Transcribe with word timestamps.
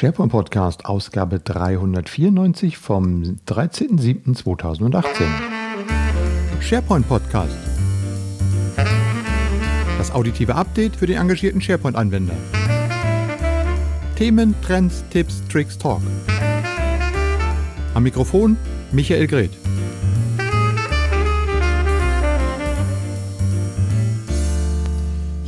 SharePoint 0.00 0.32
Podcast, 0.32 0.86
Ausgabe 0.86 1.40
394 1.40 2.78
vom 2.78 3.36
13.07.2018. 3.46 5.04
SharePoint 6.58 7.06
Podcast. 7.06 7.54
Das 9.98 10.10
auditive 10.10 10.54
Update 10.54 10.96
für 10.96 11.04
den 11.06 11.18
engagierten 11.18 11.60
SharePoint-Anwender. 11.60 12.32
Themen, 14.16 14.54
Trends, 14.62 15.04
Tipps, 15.10 15.42
Tricks, 15.48 15.76
Talk. 15.76 16.00
Am 17.92 18.02
Mikrofon 18.02 18.56
Michael 18.92 19.26
Greth. 19.26 19.69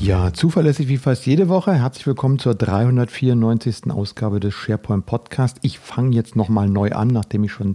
Ja, 0.03 0.33
zuverlässig 0.33 0.89
wie 0.89 0.97
fast 0.97 1.27
jede 1.27 1.49
Woche. 1.49 1.75
Herzlich 1.75 2.09
willkommen 2.09 2.41
zur 2.41 2.57
394. 2.57 3.89
Ausgabe 3.93 4.41
des 4.41 4.53
SharePoint 4.53 5.07
Podcast. 5.07 5.59
Ich 5.63 5.79
fange 5.79 6.17
jetzt 6.17 6.35
nochmal 6.35 6.69
neu 6.69 6.91
an, 6.91 7.07
nachdem 7.07 7.45
ich 7.45 7.53
schon 7.53 7.75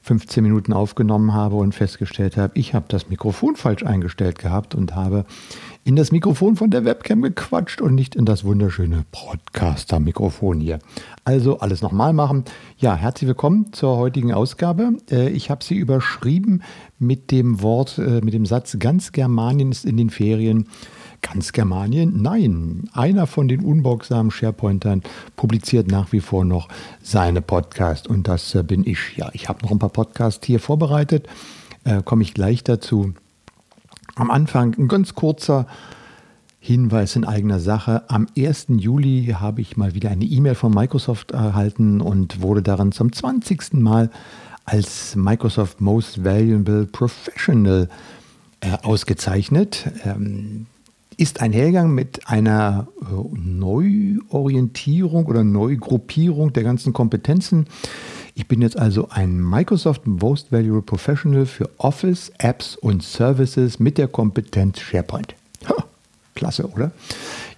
15 0.00 0.42
Minuten 0.42 0.72
aufgenommen 0.72 1.34
habe 1.34 1.56
und 1.56 1.74
festgestellt 1.74 2.38
habe, 2.38 2.58
ich 2.58 2.72
habe 2.72 2.86
das 2.88 3.10
Mikrofon 3.10 3.56
falsch 3.56 3.82
eingestellt 3.82 4.38
gehabt 4.38 4.74
und 4.74 4.94
habe 4.94 5.26
in 5.84 5.96
das 5.96 6.12
Mikrofon 6.12 6.56
von 6.56 6.70
der 6.70 6.86
Webcam 6.86 7.20
gequatscht 7.20 7.82
und 7.82 7.94
nicht 7.94 8.14
in 8.14 8.24
das 8.24 8.42
wunderschöne 8.42 9.04
Podcaster-Mikrofon 9.12 10.60
hier. 10.60 10.78
Also 11.24 11.58
alles 11.58 11.82
nochmal 11.82 12.14
machen. 12.14 12.44
Ja, 12.78 12.96
herzlich 12.96 13.28
willkommen 13.28 13.74
zur 13.74 13.98
heutigen 13.98 14.32
Ausgabe. 14.32 14.92
Äh, 15.10 15.28
ich 15.28 15.50
habe 15.50 15.62
sie 15.62 15.76
überschrieben 15.76 16.62
mit 16.98 17.30
dem 17.30 17.60
Wort, 17.60 17.98
äh, 17.98 18.22
mit 18.22 18.32
dem 18.32 18.46
Satz, 18.46 18.78
ganz 18.78 19.12
Germanien 19.12 19.72
ist 19.72 19.84
in 19.84 19.98
den 19.98 20.08
Ferien. 20.08 20.68
Ganz 21.32 21.52
Germanien? 21.52 22.22
Nein. 22.22 22.88
Einer 22.92 23.26
von 23.26 23.48
den 23.48 23.64
unbeugsamen 23.64 24.30
SharePointern 24.30 25.02
publiziert 25.34 25.88
nach 25.88 26.12
wie 26.12 26.20
vor 26.20 26.44
noch 26.44 26.68
seine 27.02 27.42
Podcast 27.42 28.06
und 28.06 28.28
das 28.28 28.54
äh, 28.54 28.62
bin 28.62 28.86
ich. 28.86 29.16
Ja, 29.16 29.30
ich 29.32 29.48
habe 29.48 29.64
noch 29.64 29.72
ein 29.72 29.80
paar 29.80 29.88
Podcasts 29.88 30.46
hier 30.46 30.60
vorbereitet. 30.60 31.26
Äh, 31.82 32.02
Komme 32.04 32.22
ich 32.22 32.32
gleich 32.32 32.62
dazu. 32.62 33.12
Am 34.14 34.30
Anfang 34.30 34.76
ein 34.78 34.86
ganz 34.86 35.16
kurzer 35.16 35.66
Hinweis 36.60 37.16
in 37.16 37.24
eigener 37.24 37.58
Sache. 37.58 38.04
Am 38.08 38.28
1. 38.38 38.66
Juli 38.76 39.34
habe 39.36 39.60
ich 39.60 39.76
mal 39.76 39.94
wieder 39.94 40.10
eine 40.10 40.24
E-Mail 40.24 40.54
von 40.54 40.72
Microsoft 40.72 41.32
erhalten 41.32 42.00
und 42.00 42.40
wurde 42.40 42.62
darin 42.62 42.92
zum 42.92 43.12
20. 43.12 43.74
Mal 43.74 44.10
als 44.64 45.16
Microsoft 45.16 45.80
Most 45.80 46.24
Valuable 46.24 46.86
Professional 46.86 47.88
äh, 48.60 48.76
ausgezeichnet. 48.82 49.90
Ähm, 50.04 50.66
ist 51.16 51.40
einhergegangen 51.40 51.94
mit 51.94 52.28
einer 52.28 52.88
äh, 53.00 53.04
Neuorientierung 53.38 55.26
oder 55.26 55.44
Neugruppierung 55.44 56.52
der 56.52 56.62
ganzen 56.62 56.92
Kompetenzen. 56.92 57.66
Ich 58.34 58.46
bin 58.48 58.60
jetzt 58.60 58.78
also 58.78 59.08
ein 59.08 59.42
Microsoft 59.42 60.06
Most 60.06 60.52
Valuable 60.52 60.82
Professional 60.82 61.46
für 61.46 61.70
Office, 61.78 62.30
Apps 62.38 62.76
und 62.76 63.02
Services 63.02 63.78
mit 63.78 63.96
der 63.96 64.08
Kompetenz 64.08 64.80
SharePoint. 64.80 65.34
Ha, 65.68 65.84
klasse, 66.34 66.68
oder? 66.68 66.92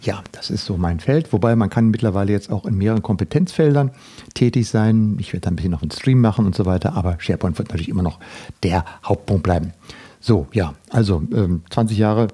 Ja, 0.02 0.22
das 0.30 0.50
ist 0.50 0.64
so 0.64 0.76
mein 0.76 1.00
Feld. 1.00 1.32
Wobei 1.32 1.56
man 1.56 1.68
kann 1.68 1.88
mittlerweile 1.88 2.30
jetzt 2.30 2.52
auch 2.52 2.64
in 2.64 2.76
mehreren 2.76 3.02
Kompetenzfeldern 3.02 3.90
tätig 4.34 4.68
sein. 4.68 5.16
Ich 5.18 5.32
werde 5.32 5.46
da 5.46 5.50
ein 5.50 5.56
bisschen 5.56 5.72
noch 5.72 5.82
einen 5.82 5.90
Stream 5.90 6.20
machen 6.20 6.46
und 6.46 6.54
so 6.54 6.64
weiter, 6.64 6.94
aber 6.94 7.16
SharePoint 7.18 7.58
wird 7.58 7.70
natürlich 7.70 7.88
immer 7.88 8.04
noch 8.04 8.20
der 8.62 8.84
Hauptpunkt 9.04 9.42
bleiben. 9.42 9.72
So, 10.20 10.46
ja, 10.52 10.74
also 10.90 11.22
ähm, 11.32 11.62
20 11.70 11.98
Jahre 11.98 12.28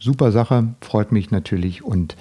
super 0.00 0.32
Sache, 0.32 0.74
freut 0.80 1.12
mich 1.12 1.30
natürlich 1.30 1.84
und 1.84 2.16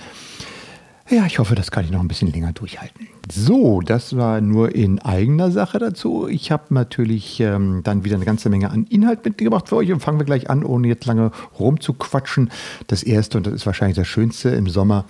ja, 1.10 1.26
ich 1.26 1.40
hoffe, 1.40 1.56
das 1.56 1.72
kann 1.72 1.86
ich 1.86 1.92
noch 1.92 2.02
ein 2.02 2.10
bisschen 2.10 2.32
länger 2.32 2.52
durchhalten. 2.52 3.08
So, 3.32 3.80
das 3.80 4.18
war 4.18 4.42
nur 4.42 4.76
in 4.76 5.00
eigener 5.00 5.52
Sache 5.52 5.80
dazu. 5.80 6.28
Ich 6.28 6.52
habe 6.52 6.74
natürlich 6.74 7.40
ähm, 7.40 7.82
dann 7.84 8.04
wieder 8.04 8.18
eine 8.18 8.26
ganze 8.26 8.50
Menge 8.50 8.72
an 8.72 8.86
Inhalt 8.90 9.24
mitgebracht 9.24 9.70
für 9.70 9.78
euch 9.78 9.92
und 9.94 10.02
fangen 10.02 10.20
wir 10.20 10.26
gleich 10.26 10.50
an, 10.50 10.66
ohne 10.66 10.90
jetzt 10.90 11.06
lange 11.06 11.32
rumzuquatschen. 11.58 12.52
Das 12.88 13.04
erste, 13.04 13.38
und 13.38 13.48
das 13.48 13.54
ist 13.54 13.66
wahrscheinlich 13.66 13.96
das 13.96 14.08
Schönste 14.08 14.50
im 14.50 14.68
Sommer, 14.68 15.06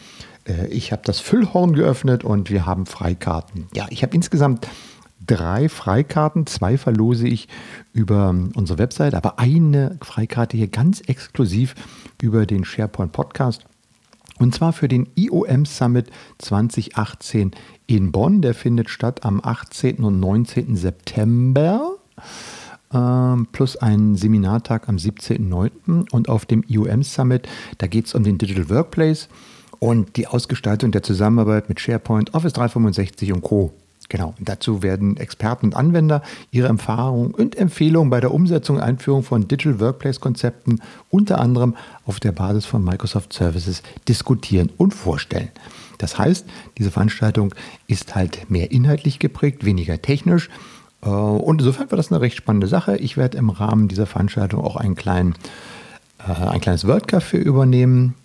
äh, 0.47 0.67
ich 0.67 0.91
habe 0.91 1.01
das 1.03 1.19
Füllhorn 1.19 1.73
geöffnet 1.73 2.23
und 2.23 2.51
wir 2.51 2.67
haben 2.67 2.85
Freikarten. 2.85 3.67
Ja, 3.73 3.87
ich 3.89 4.03
habe 4.03 4.13
insgesamt 4.13 4.67
drei 5.27 5.69
Freikarten. 5.69 6.47
Zwei 6.47 6.77
verlose 6.77 7.27
ich 7.27 7.47
über 7.93 8.35
unsere 8.55 8.79
Website, 8.79 9.13
aber 9.13 9.39
eine 9.39 9.97
Freikarte 10.01 10.57
hier 10.57 10.67
ganz 10.67 11.01
exklusiv 11.01 11.75
über 12.21 12.45
den 12.45 12.65
SharePoint 12.65 13.11
Podcast. 13.11 13.65
Und 14.39 14.53
zwar 14.53 14.73
für 14.73 14.87
den 14.87 15.09
IOM 15.15 15.65
Summit 15.65 16.09
2018 16.37 17.51
in 17.87 18.11
Bonn. 18.11 18.41
Der 18.41 18.53
findet 18.53 18.89
statt 18.89 19.25
am 19.25 19.41
18. 19.43 20.03
und 20.03 20.19
19. 20.19 20.75
September. 20.75 21.95
Ähm, 22.93 23.47
plus 23.51 23.75
einen 23.77 24.15
Seminartag 24.15 24.87
am 24.87 24.97
17.09. 24.97 26.09
Und 26.11 26.29
auf 26.29 26.45
dem 26.45 26.63
IOM 26.67 27.03
Summit, 27.03 27.47
da 27.79 27.87
geht 27.87 28.05
es 28.05 28.15
um 28.15 28.23
den 28.23 28.37
Digital 28.37 28.69
Workplace 28.69 29.27
und 29.79 30.15
die 30.15 30.27
Ausgestaltung 30.27 30.91
der 30.91 31.03
Zusammenarbeit 31.03 31.69
mit 31.69 31.79
SharePoint, 31.79 32.33
Office 32.33 32.53
365 32.53 33.33
und 33.33 33.41
Co. 33.41 33.73
Genau, 34.09 34.33
dazu 34.39 34.83
werden 34.83 35.17
Experten 35.17 35.67
und 35.67 35.75
Anwender 35.75 36.21
ihre 36.51 36.69
Erfahrungen 36.69 37.31
und 37.31 37.57
Empfehlungen 37.57 38.09
bei 38.09 38.21
der 38.21 38.33
Umsetzung 38.33 38.77
und 38.77 38.81
Einführung 38.81 39.23
von 39.23 39.49
Digital 39.49 39.81
Workplace-Konzepten 39.81 40.81
unter 41.09 41.39
anderem 41.39 41.75
auf 42.05 42.21
der 42.21 42.31
Basis 42.31 42.65
von 42.65 42.83
Microsoft 42.83 43.33
Services 43.33 43.83
diskutieren 44.07 44.71
und 44.77 44.93
vorstellen. 44.93 45.49
Das 45.97 46.17
heißt, 46.17 46.45
diese 46.77 46.91
Veranstaltung 46.91 47.53
ist 47.87 48.15
halt 48.15 48.49
mehr 48.49 48.71
inhaltlich 48.71 49.19
geprägt, 49.19 49.65
weniger 49.65 50.01
technisch. 50.01 50.49
Äh, 51.01 51.09
und 51.09 51.59
insofern 51.59 51.91
war 51.91 51.97
das 51.97 52.11
eine 52.11 52.21
recht 52.21 52.37
spannende 52.37 52.67
Sache. 52.67 52.97
Ich 52.97 53.17
werde 53.17 53.37
im 53.37 53.49
Rahmen 53.49 53.89
dieser 53.89 54.05
Veranstaltung 54.05 54.63
auch 54.63 54.77
einen 54.77 54.95
kleinen, 54.95 55.35
äh, 56.19 56.31
ein 56.31 56.61
kleines 56.61 56.87
World 56.87 57.07
Café 57.07 57.37
übernehmen. 57.37 58.15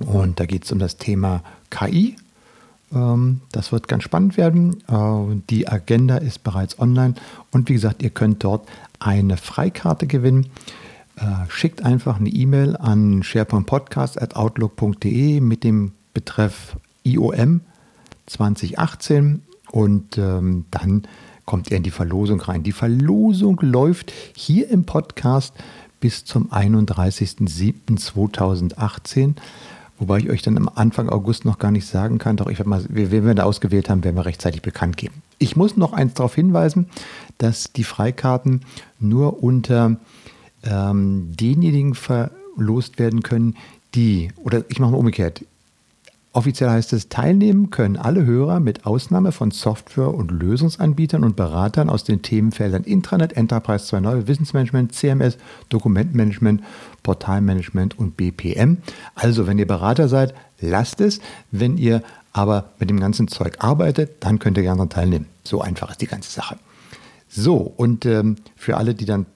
Und 0.00 0.40
da 0.40 0.46
geht 0.46 0.64
es 0.64 0.72
um 0.72 0.78
das 0.80 0.96
Thema 0.96 1.42
KI 1.70 2.16
das 2.90 3.72
wird 3.72 3.88
ganz 3.88 4.02
spannend 4.02 4.36
werden. 4.36 4.82
Äh, 4.88 5.40
die 5.50 5.68
Agenda 5.68 6.16
ist 6.16 6.42
bereits 6.42 6.76
online 6.78 7.14
und 7.50 7.68
wie 7.68 7.74
gesagt, 7.74 8.02
ihr 8.02 8.08
könnt 8.10 8.42
dort 8.44 8.66
eine 8.98 9.36
Freikarte 9.36 10.06
gewinnen. 10.06 10.46
Äh, 11.16 11.44
schickt 11.48 11.84
einfach 11.84 12.18
eine 12.18 12.30
E-Mail 12.30 12.76
an 12.76 13.22
sharepointpodcast.outlook.de 13.22 15.40
mit 15.40 15.64
dem 15.64 15.92
Betreff 16.14 16.76
IOM 17.04 17.60
2018 18.26 19.42
und 19.70 20.18
ähm, 20.18 20.64
dann 20.70 21.02
kommt 21.44 21.70
ihr 21.70 21.76
in 21.76 21.82
die 21.82 21.90
Verlosung 21.90 22.40
rein. 22.40 22.62
Die 22.62 22.72
Verlosung 22.72 23.58
läuft 23.62 24.10
hier 24.36 24.70
im 24.70 24.84
Podcast 24.84 25.52
bis 26.00 26.24
zum 26.24 26.50
31.07.2018. 26.52 29.34
Wobei 29.98 30.18
ich 30.18 30.30
euch 30.30 30.42
dann 30.42 30.56
am 30.56 30.70
Anfang 30.72 31.08
August 31.08 31.44
noch 31.44 31.58
gar 31.58 31.70
nicht 31.70 31.86
sagen 31.86 32.18
kann, 32.18 32.36
doch 32.36 32.48
ich 32.48 32.58
werde 32.58 32.70
mal, 32.70 32.84
wen 32.88 33.26
wir 33.26 33.34
da 33.34 33.44
ausgewählt 33.44 33.90
haben, 33.90 34.04
werden 34.04 34.16
wir 34.16 34.26
rechtzeitig 34.26 34.62
bekannt 34.62 34.96
geben. 34.96 35.22
Ich 35.38 35.56
muss 35.56 35.76
noch 35.76 35.92
eins 35.92 36.14
darauf 36.14 36.34
hinweisen, 36.34 36.88
dass 37.38 37.72
die 37.72 37.84
Freikarten 37.84 38.62
nur 39.00 39.42
unter 39.42 39.96
ähm, 40.62 41.32
denjenigen 41.38 41.94
verlost 41.94 42.98
werden 42.98 43.22
können, 43.22 43.56
die, 43.94 44.30
oder 44.36 44.64
ich 44.68 44.78
mache 44.78 44.92
mal 44.92 44.98
umgekehrt, 44.98 45.44
Offiziell 46.32 46.68
heißt 46.68 46.92
es, 46.92 47.08
teilnehmen 47.08 47.70
können 47.70 47.96
alle 47.96 48.26
Hörer 48.26 48.60
mit 48.60 48.84
Ausnahme 48.84 49.32
von 49.32 49.50
Software- 49.50 50.12
und 50.12 50.30
Lösungsanbietern 50.30 51.24
und 51.24 51.36
Beratern 51.36 51.88
aus 51.88 52.04
den 52.04 52.20
Themenfeldern 52.20 52.84
Intranet, 52.84 53.32
Enterprise 53.32 53.84
2.0, 53.96 54.26
Wissensmanagement, 54.26 54.94
CMS, 54.94 55.38
Dokumentmanagement, 55.70 56.62
Portalmanagement 57.02 57.98
und 57.98 58.16
BPM. 58.18 58.76
Also, 59.14 59.46
wenn 59.46 59.58
ihr 59.58 59.66
Berater 59.66 60.08
seid, 60.08 60.34
lasst 60.60 61.00
es. 61.00 61.20
Wenn 61.50 61.78
ihr 61.78 62.02
aber 62.34 62.70
mit 62.78 62.90
dem 62.90 63.00
ganzen 63.00 63.28
Zeug 63.28 63.56
arbeitet, 63.60 64.16
dann 64.20 64.38
könnt 64.38 64.58
ihr 64.58 64.64
gerne 64.64 64.88
teilnehmen. 64.88 65.26
So 65.44 65.62
einfach 65.62 65.90
ist 65.90 66.02
die 66.02 66.06
ganze 66.06 66.30
Sache. 66.30 66.58
So, 67.28 67.56
und 67.56 68.04
ähm, 68.04 68.36
für 68.54 68.76
alle, 68.76 68.94
die 68.94 69.06
dann 69.06 69.26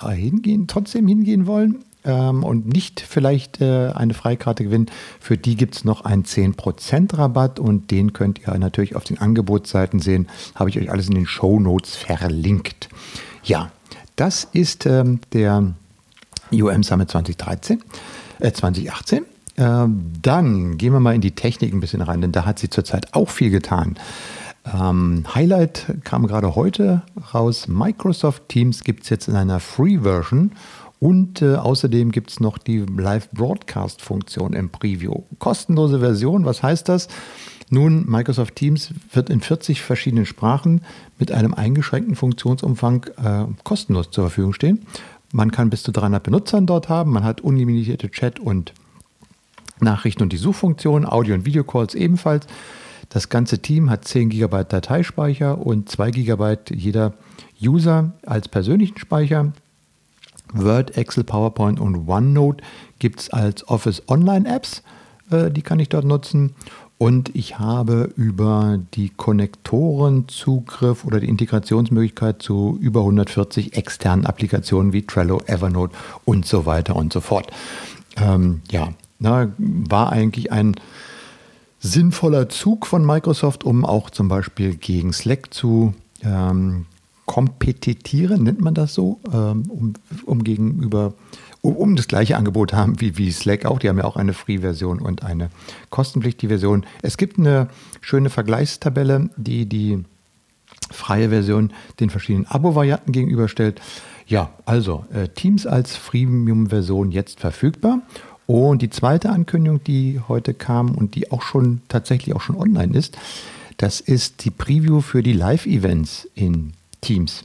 hingehen, 0.00 0.66
trotzdem 0.66 1.08
hingehen 1.08 1.46
wollen, 1.46 1.85
ähm, 2.06 2.44
und 2.44 2.66
nicht 2.66 3.00
vielleicht 3.00 3.60
äh, 3.60 3.90
eine 3.94 4.14
Freikarte 4.14 4.64
gewinnen, 4.64 4.86
für 5.20 5.36
die 5.36 5.56
gibt 5.56 5.76
es 5.76 5.84
noch 5.84 6.04
einen 6.04 6.24
10% 6.24 7.18
Rabatt 7.18 7.58
und 7.58 7.90
den 7.90 8.12
könnt 8.12 8.40
ihr 8.46 8.56
natürlich 8.56 8.96
auf 8.96 9.04
den 9.04 9.18
Angebotsseiten 9.18 10.00
sehen. 10.00 10.28
Habe 10.54 10.70
ich 10.70 10.78
euch 10.78 10.90
alles 10.90 11.08
in 11.08 11.14
den 11.14 11.26
Show 11.26 11.60
Notes 11.60 11.96
verlinkt. 11.96 12.88
Ja, 13.42 13.70
das 14.14 14.44
ist 14.52 14.86
ähm, 14.86 15.20
der 15.32 15.74
IOM 16.50 16.82
Summit 16.82 17.10
2013, 17.10 17.82
äh, 18.38 18.52
2018. 18.52 19.24
Ähm, 19.58 20.12
dann 20.22 20.78
gehen 20.78 20.92
wir 20.92 21.00
mal 21.00 21.14
in 21.14 21.20
die 21.20 21.34
Technik 21.34 21.72
ein 21.72 21.80
bisschen 21.80 22.02
rein, 22.02 22.20
denn 22.20 22.32
da 22.32 22.44
hat 22.44 22.58
sie 22.58 22.70
zurzeit 22.70 23.14
auch 23.14 23.30
viel 23.30 23.50
getan. 23.50 23.96
Ähm, 24.72 25.24
Highlight 25.34 25.86
kam 26.04 26.26
gerade 26.26 26.54
heute 26.56 27.02
raus. 27.32 27.68
Microsoft 27.68 28.48
Teams 28.48 28.84
gibt 28.84 29.04
es 29.04 29.10
jetzt 29.10 29.28
in 29.28 29.36
einer 29.36 29.60
Free-Version 29.60 30.52
und 30.98 31.42
äh, 31.42 31.56
außerdem 31.56 32.10
gibt 32.10 32.30
es 32.30 32.40
noch 32.40 32.58
die 32.58 32.78
Live-Broadcast-Funktion 32.78 34.54
im 34.54 34.70
Preview. 34.70 35.22
Kostenlose 35.38 36.00
Version, 36.00 36.44
was 36.44 36.62
heißt 36.62 36.88
das? 36.88 37.08
Nun, 37.68 38.08
Microsoft 38.08 38.56
Teams 38.56 38.94
wird 39.12 39.28
in 39.28 39.40
40 39.40 39.82
verschiedenen 39.82 40.24
Sprachen 40.24 40.82
mit 41.18 41.32
einem 41.32 41.52
eingeschränkten 41.52 42.14
Funktionsumfang 42.14 43.06
äh, 43.22 43.44
kostenlos 43.64 44.10
zur 44.10 44.24
Verfügung 44.24 44.52
stehen. 44.52 44.86
Man 45.32 45.50
kann 45.50 45.70
bis 45.70 45.82
zu 45.82 45.92
300 45.92 46.22
Benutzern 46.22 46.66
dort 46.66 46.88
haben. 46.88 47.10
Man 47.10 47.24
hat 47.24 47.40
unlimitierte 47.40 48.10
Chat 48.10 48.38
und 48.38 48.72
Nachrichten 49.80 50.22
und 50.22 50.32
die 50.32 50.38
Suchfunktion, 50.38 51.04
Audio- 51.04 51.34
und 51.34 51.44
Videocalls 51.44 51.94
ebenfalls. 51.94 52.46
Das 53.08 53.28
ganze 53.28 53.60
Team 53.60 53.90
hat 53.90 54.04
10 54.04 54.30
GB 54.30 54.64
Dateispeicher 54.64 55.58
und 55.58 55.88
2 55.88 56.10
GB 56.12 56.56
jeder 56.70 57.14
User 57.60 58.12
als 58.24 58.48
persönlichen 58.48 58.98
Speicher. 58.98 59.52
Word, 60.52 60.96
Excel, 60.96 61.24
PowerPoint 61.24 61.80
und 61.80 62.08
OneNote 62.08 62.62
gibt 62.98 63.20
es 63.20 63.30
als 63.30 63.68
Office 63.68 64.02
Online 64.08 64.48
Apps. 64.48 64.82
Äh, 65.30 65.50
die 65.50 65.62
kann 65.62 65.80
ich 65.80 65.88
dort 65.88 66.04
nutzen. 66.04 66.54
Und 66.98 67.34
ich 67.34 67.58
habe 67.58 68.10
über 68.16 68.78
die 68.94 69.10
Konnektoren 69.10 70.28
Zugriff 70.28 71.04
oder 71.04 71.20
die 71.20 71.28
Integrationsmöglichkeit 71.28 72.40
zu 72.40 72.78
über 72.80 73.00
140 73.00 73.76
externen 73.76 74.24
Applikationen 74.24 74.94
wie 74.94 75.02
Trello, 75.02 75.42
Evernote 75.46 75.94
und 76.24 76.46
so 76.46 76.64
weiter 76.64 76.96
und 76.96 77.12
so 77.12 77.20
fort. 77.20 77.50
Ähm, 78.16 78.62
ja, 78.70 78.94
na, 79.18 79.52
war 79.58 80.10
eigentlich 80.10 80.52
ein 80.52 80.74
sinnvoller 81.80 82.48
Zug 82.48 82.86
von 82.86 83.04
Microsoft, 83.04 83.64
um 83.64 83.84
auch 83.84 84.08
zum 84.08 84.28
Beispiel 84.28 84.74
gegen 84.74 85.12
Slack 85.12 85.52
zu 85.52 85.92
ähm, 86.22 86.86
kompetitieren, 87.26 88.44
nennt 88.44 88.60
man 88.60 88.74
das 88.74 88.94
so, 88.94 89.20
ähm, 89.32 89.64
um, 89.68 89.92
um 90.24 90.44
gegenüber 90.44 91.14
um 91.60 91.96
das 91.96 92.06
gleiche 92.06 92.36
Angebot 92.36 92.72
haben 92.72 93.00
wie, 93.00 93.18
wie 93.18 93.32
Slack 93.32 93.66
auch. 93.66 93.78
Die 93.80 93.88
haben 93.88 93.98
ja 93.98 94.04
auch 94.04 94.16
eine 94.16 94.32
Free-Version 94.32 95.00
und 95.00 95.24
eine 95.24 95.50
kostenpflichtige 95.90 96.48
Version. 96.50 96.86
Es 97.02 97.16
gibt 97.16 97.38
eine 97.38 97.68
schöne 98.00 98.30
Vergleichstabelle, 98.30 99.30
die 99.36 99.66
die 99.66 100.04
freie 100.90 101.30
Version 101.30 101.72
den 101.98 102.10
verschiedenen 102.10 102.46
Abo-Varianten 102.46 103.10
gegenüberstellt. 103.10 103.80
Ja, 104.26 104.50
also 104.64 105.04
äh, 105.12 105.28
Teams 105.28 105.66
als 105.66 105.96
Freemium-Version 105.96 107.10
jetzt 107.10 107.40
verfügbar. 107.40 108.02
Und 108.46 108.82
die 108.82 108.90
zweite 108.90 109.30
Ankündigung, 109.30 109.82
die 109.82 110.20
heute 110.28 110.54
kam 110.54 110.94
und 110.94 111.16
die 111.16 111.32
auch 111.32 111.42
schon 111.42 111.80
tatsächlich 111.88 112.36
auch 112.36 112.40
schon 112.40 112.56
online 112.56 112.96
ist, 112.96 113.18
das 113.76 114.00
ist 114.00 114.44
die 114.44 114.50
Preview 114.50 115.00
für 115.00 115.22
die 115.22 115.32
Live-Events 115.32 116.28
in 116.34 116.72
Teams. 117.06 117.44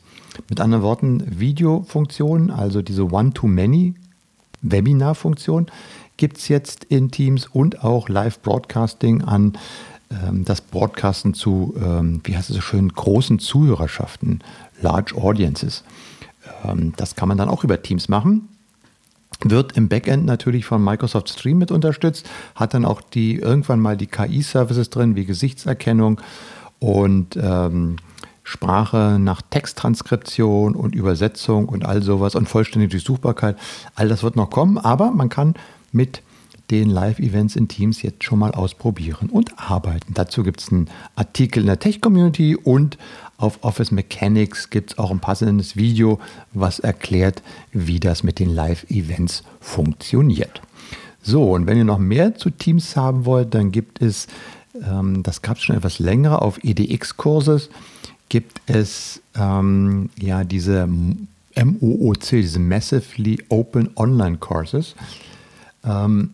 Mit 0.50 0.60
anderen 0.60 0.84
Worten, 0.84 1.40
Videofunktionen, 1.40 2.50
also 2.50 2.82
diese 2.82 3.12
One-to-Many 3.12 3.94
Webinar-Funktion 4.64 5.68
gibt 6.18 6.40
es 6.40 6.48
jetzt 6.48 6.86
in 6.86 7.12
Teams 7.12 7.46
und 7.46 7.84
auch 7.84 8.10
Live-Broadcasting 8.10 9.22
an 9.22 9.58
ähm, 10.10 10.46
das 10.46 10.62
Broadcasten 10.62 11.36
zu, 11.36 11.76
ähm, 11.80 12.22
wie 12.24 12.36
heißt 12.36 12.50
es 12.50 12.56
so 12.56 12.62
schön, 12.62 12.90
großen 12.90 13.38
Zuhörerschaften, 13.38 14.44
Large 14.82 15.16
Audiences. 15.16 15.84
Ähm, 16.66 16.94
das 16.98 17.16
kann 17.16 17.28
man 17.28 17.38
dann 17.38 17.50
auch 17.50 17.64
über 17.64 17.84
Teams 17.84 18.10
machen. 18.10 18.50
Wird 19.44 19.78
im 19.78 19.90
Backend 19.90 20.26
natürlich 20.26 20.66
von 20.66 20.84
Microsoft 20.84 21.30
Stream 21.30 21.60
mit 21.60 21.72
unterstützt, 21.72 22.28
hat 22.56 22.74
dann 22.74 22.86
auch 22.86 23.02
die 23.02 23.36
irgendwann 23.36 23.80
mal 23.80 23.96
die 23.96 24.08
KI-Services 24.08 24.90
drin, 24.90 25.16
wie 25.16 25.26
Gesichtserkennung 25.26 26.20
und 26.80 27.38
ähm, 27.40 27.98
Sprache 28.52 29.18
nach 29.18 29.42
Texttranskription 29.42 30.76
und 30.76 30.94
Übersetzung 30.94 31.70
und 31.70 31.86
all 31.86 32.04
sowas 32.04 32.36
und 32.36 32.50
vollständige 32.50 32.92
Durchsuchbarkeit. 32.92 33.56
All 33.96 34.10
das 34.10 34.24
wird 34.24 34.36
noch 34.36 34.50
kommen, 34.50 34.78
aber 34.78 35.12
man 35.12 35.30
kann 35.30 35.54
mit 35.94 36.22
den 36.70 36.90
Live-Events 36.90 37.56
in 37.56 37.70
Teams 37.70 38.02
jetzt 38.02 38.26
schon 38.26 38.40
mal 38.40 38.52
ausprobieren 38.52 39.30
und 39.30 39.58
arbeiten. 39.58 40.14
Dazu 40.14 40.44
gibt 40.44 40.60
es 40.60 40.70
einen 40.70 40.90
Artikel 41.16 41.62
in 41.62 41.68
der 41.68 41.80
Tech-Community 41.80 42.58
und 42.58 42.98
auf 43.38 43.64
Office 43.64 43.92
Mechanics 43.92 44.70
gibt 44.70 44.92
es 44.92 44.98
auch 44.98 45.12
ein 45.12 45.20
passendes 45.20 45.78
Video, 45.78 46.20
was 46.52 46.80
erklärt, 46.80 47.42
wie 47.72 48.02
das 48.02 48.22
mit 48.22 48.38
den 48.38 48.54
Live-Events 48.54 49.44
funktioniert. 49.62 50.62
So, 51.22 51.52
und 51.52 51.68
wenn 51.68 51.78
ihr 51.78 51.86
noch 51.86 52.00
mehr 52.00 52.36
zu 52.36 52.50
Teams 52.50 52.98
haben 52.98 53.24
wollt, 53.26 53.54
dann 53.56 53.72
gibt 53.72 54.02
es, 54.02 54.28
ähm, 54.86 55.24
das 55.24 55.42
gab 55.42 55.58
es 55.58 55.64
schon 55.64 55.78
etwas 55.78 56.00
länger 56.00 56.42
auf 56.42 56.64
EDX-Kurses, 56.64 57.70
gibt 58.32 58.62
es 58.66 59.22
ähm, 59.36 60.10
ja 60.18 60.46
diese 60.46 60.88
MOOC, 60.88 62.30
diese 62.30 62.60
Massively 62.60 63.44
Open 63.50 63.90
Online 63.98 64.38
Courses. 64.38 64.96
Ähm, 65.84 66.30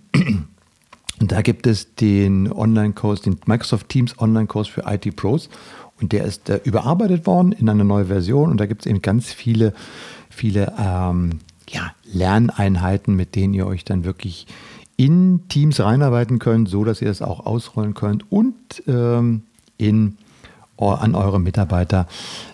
und 1.20 1.32
da 1.32 1.42
gibt 1.42 1.66
es 1.66 1.96
den 1.96 2.52
Online-Kurs, 2.52 3.22
den 3.22 3.40
Microsoft 3.48 3.90
Teams 3.90 4.20
Online-Kurs 4.20 4.68
für 4.68 4.84
IT 4.86 5.16
Pros. 5.16 5.50
Und 6.00 6.12
der 6.12 6.26
ist 6.26 6.48
äh, 6.50 6.60
überarbeitet 6.64 7.26
worden 7.26 7.52
in 7.54 7.68
eine 7.68 7.84
neue 7.84 8.06
Version. 8.06 8.52
Und 8.52 8.60
da 8.60 8.68
gibt 8.68 8.84
es 8.84 8.86
eben 8.86 9.02
ganz 9.02 9.34
viele, 9.34 9.74
viele 10.30 10.76
ähm, 10.80 11.40
ja, 11.68 11.96
Lerneinheiten, 12.14 13.16
mit 13.16 13.34
denen 13.34 13.56
ihr 13.56 13.66
euch 13.66 13.86
dann 13.86 14.06
wirklich 14.06 14.46
in 14.98 15.48
Teams 15.50 15.80
reinarbeiten 15.80 16.38
könnt, 16.38 16.70
so 16.70 16.84
dass 16.84 17.02
ihr 17.02 17.10
es 17.10 17.24
auch 17.24 17.48
ausrollen 17.48 17.96
könnt 17.96 18.32
und 18.32 18.84
ähm, 18.86 19.42
in 19.80 20.18
an 20.80 21.16
eure 21.16 21.40
Mitarbeiter 21.40 22.08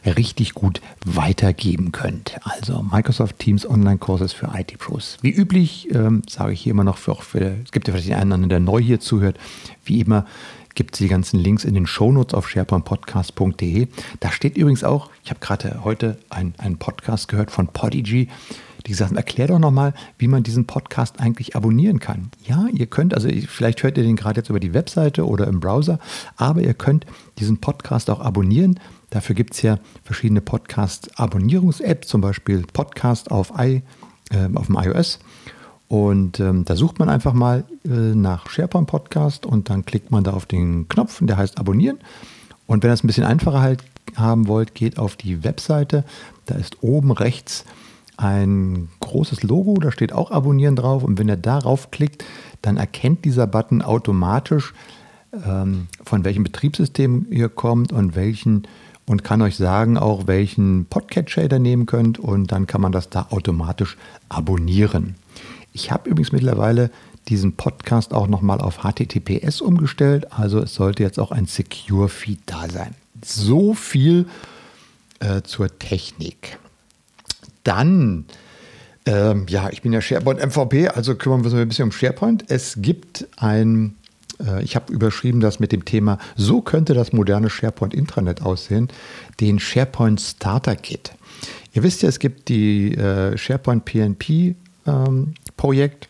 richtig 0.05 0.53
gut 0.53 0.81
weitergeben 1.05 1.91
könnt. 1.91 2.37
Also 2.43 2.81
Microsoft 2.81 3.39
Teams 3.39 3.69
Online-Kurses 3.69 4.33
für 4.33 4.51
IT-Pros. 4.55 5.17
Wie 5.21 5.31
üblich 5.31 5.93
ähm, 5.93 6.21
sage 6.29 6.53
ich 6.53 6.61
hier 6.61 6.71
immer 6.71 6.83
noch, 6.83 6.97
für, 6.97 7.11
auch 7.11 7.23
für, 7.23 7.57
es 7.63 7.71
gibt 7.71 7.87
ja 7.87 7.93
vielleicht 7.93 8.11
einen 8.11 8.33
anderen, 8.33 8.49
der 8.49 8.59
neu 8.59 8.79
hier 8.79 8.99
zuhört, 8.99 9.37
wie 9.85 10.01
immer 10.01 10.25
gibt 10.75 10.95
es 10.95 10.99
die 10.99 11.07
ganzen 11.07 11.39
Links 11.39 11.63
in 11.63 11.73
den 11.73 11.87
Shownotes 11.87 12.33
auf 12.33 12.49
sharepointpodcast.de. 12.49 13.87
Da 14.19 14.31
steht 14.31 14.57
übrigens 14.57 14.83
auch, 14.83 15.09
ich 15.23 15.29
habe 15.29 15.39
gerade 15.39 15.83
heute 15.83 16.17
einen 16.29 16.77
Podcast 16.77 17.27
gehört 17.27 17.51
von 17.51 17.67
Podigy, 17.67 18.29
die 18.85 18.91
gesagt 18.91 19.11
haben, 19.11 19.17
erklär 19.17 19.47
doch 19.47 19.59
nochmal, 19.59 19.93
wie 20.17 20.27
man 20.27 20.43
diesen 20.43 20.65
Podcast 20.65 21.19
eigentlich 21.19 21.55
abonnieren 21.55 21.99
kann. 21.99 22.31
Ja, 22.45 22.67
ihr 22.73 22.87
könnt, 22.87 23.13
also 23.13 23.29
vielleicht 23.47 23.83
hört 23.83 23.97
ihr 23.97 24.03
den 24.03 24.15
gerade 24.15 24.41
jetzt 24.41 24.49
über 24.49 24.59
die 24.59 24.73
Webseite 24.73 25.25
oder 25.25 25.47
im 25.47 25.59
Browser, 25.59 25.99
aber 26.35 26.61
ihr 26.61 26.73
könnt 26.73 27.05
diesen 27.39 27.59
Podcast 27.59 28.09
auch 28.09 28.19
abonnieren. 28.19 28.79
Dafür 29.09 29.35
gibt 29.35 29.53
es 29.53 29.61
ja 29.61 29.79
verschiedene 30.03 30.41
Podcast-Abonnierungs-Apps, 30.41 32.07
zum 32.07 32.21
Beispiel 32.21 32.65
Podcast 32.73 33.31
auf, 33.31 33.53
I, 33.57 33.83
äh, 34.31 34.49
auf 34.55 34.67
dem 34.67 34.75
iOS. 34.75 35.19
Und 35.93 36.39
ähm, 36.39 36.65
da 36.65 36.75
sucht 36.75 36.97
man 36.97 37.07
einfach 37.07 37.33
mal 37.33 37.65
äh, 37.85 37.89
nach 38.15 38.49
SharePoint 38.49 38.87
Podcast 38.87 39.45
und 39.45 39.69
dann 39.69 39.85
klickt 39.85 40.09
man 40.09 40.23
da 40.23 40.31
auf 40.31 40.47
den 40.47 40.87
Knopf, 40.87 41.19
der 41.21 41.37
heißt 41.37 41.59
Abonnieren. 41.59 41.99
Und 42.65 42.81
wenn 42.81 42.89
ihr 42.89 42.95
es 42.95 43.03
ein 43.03 43.07
bisschen 43.07 43.25
einfacher 43.25 43.61
halt 43.61 43.83
haben 44.15 44.47
wollt, 44.47 44.73
geht 44.73 44.97
auf 44.97 45.17
die 45.17 45.43
Webseite. 45.43 46.03
Da 46.47 46.55
ist 46.55 46.81
oben 46.81 47.11
rechts 47.11 47.63
ein 48.17 48.89
großes 49.01 49.43
Logo, 49.43 49.75
da 49.75 49.91
steht 49.91 50.13
auch 50.13 50.31
Abonnieren 50.31 50.75
drauf. 50.75 51.03
Und 51.03 51.19
wenn 51.19 51.29
ihr 51.29 51.37
darauf 51.37 51.91
klickt, 51.91 52.25
dann 52.63 52.77
erkennt 52.77 53.23
dieser 53.23 53.45
Button 53.45 53.83
automatisch, 53.83 54.73
ähm, 55.45 55.89
von 56.03 56.25
welchem 56.25 56.43
Betriebssystem 56.43 57.27
ihr 57.29 57.49
kommt 57.49 57.93
und 57.93 58.15
welchen 58.15 58.63
und 59.05 59.23
kann 59.23 59.43
euch 59.43 59.57
sagen 59.57 59.99
auch, 59.99 60.25
welchen 60.25 60.85
Podcatcher 60.85 61.43
ihr 61.43 61.59
nehmen 61.59 61.85
könnt 61.85 62.17
und 62.17 62.51
dann 62.51 62.65
kann 62.65 62.81
man 62.81 62.93
das 62.93 63.11
da 63.11 63.27
automatisch 63.29 63.95
abonnieren. 64.29 65.17
Ich 65.73 65.91
habe 65.91 66.09
übrigens 66.09 66.31
mittlerweile 66.31 66.91
diesen 67.27 67.55
Podcast 67.55 68.13
auch 68.13 68.27
nochmal 68.27 68.61
auf 68.61 68.79
HTTPS 68.83 69.61
umgestellt, 69.61 70.31
also 70.31 70.59
es 70.59 70.73
sollte 70.75 71.03
jetzt 71.03 71.19
auch 71.19 71.31
ein 71.31 71.45
Secure 71.45 72.09
Feed 72.09 72.39
da 72.45 72.69
sein. 72.69 72.95
So 73.23 73.73
viel 73.73 74.27
äh, 75.19 75.41
zur 75.41 75.79
Technik. 75.79 76.57
Dann, 77.63 78.25
ähm, 79.05 79.45
ja, 79.47 79.69
ich 79.69 79.81
bin 79.81 79.93
ja 79.93 80.01
SharePoint 80.01 80.45
MVP, 80.45 80.89
also 80.89 81.15
kümmern 81.15 81.41
wir 81.41 81.45
uns 81.45 81.53
ein 81.53 81.67
bisschen 81.67 81.85
um 81.85 81.91
SharePoint. 81.91 82.45
Es 82.49 82.75
gibt 82.77 83.25
ein, 83.37 83.95
äh, 84.45 84.61
ich 84.63 84.75
habe 84.75 84.91
überschrieben 84.91 85.39
das 85.39 85.59
mit 85.59 85.71
dem 85.71 85.85
Thema, 85.85 86.19
so 86.35 86.61
könnte 86.61 86.93
das 86.93 87.13
moderne 87.13 87.49
SharePoint 87.49 87.93
Intranet 87.93 88.41
aussehen, 88.41 88.89
den 89.39 89.59
SharePoint 89.59 90.19
Starter 90.19 90.75
Kit. 90.75 91.13
Ihr 91.71 91.83
wisst 91.83 92.01
ja, 92.03 92.09
es 92.09 92.19
gibt 92.19 92.49
die 92.49 92.93
äh, 92.95 93.37
SharePoint 93.37 93.85
PNP 93.85 94.55
ähm, 94.85 95.33
Projekt 95.63 96.09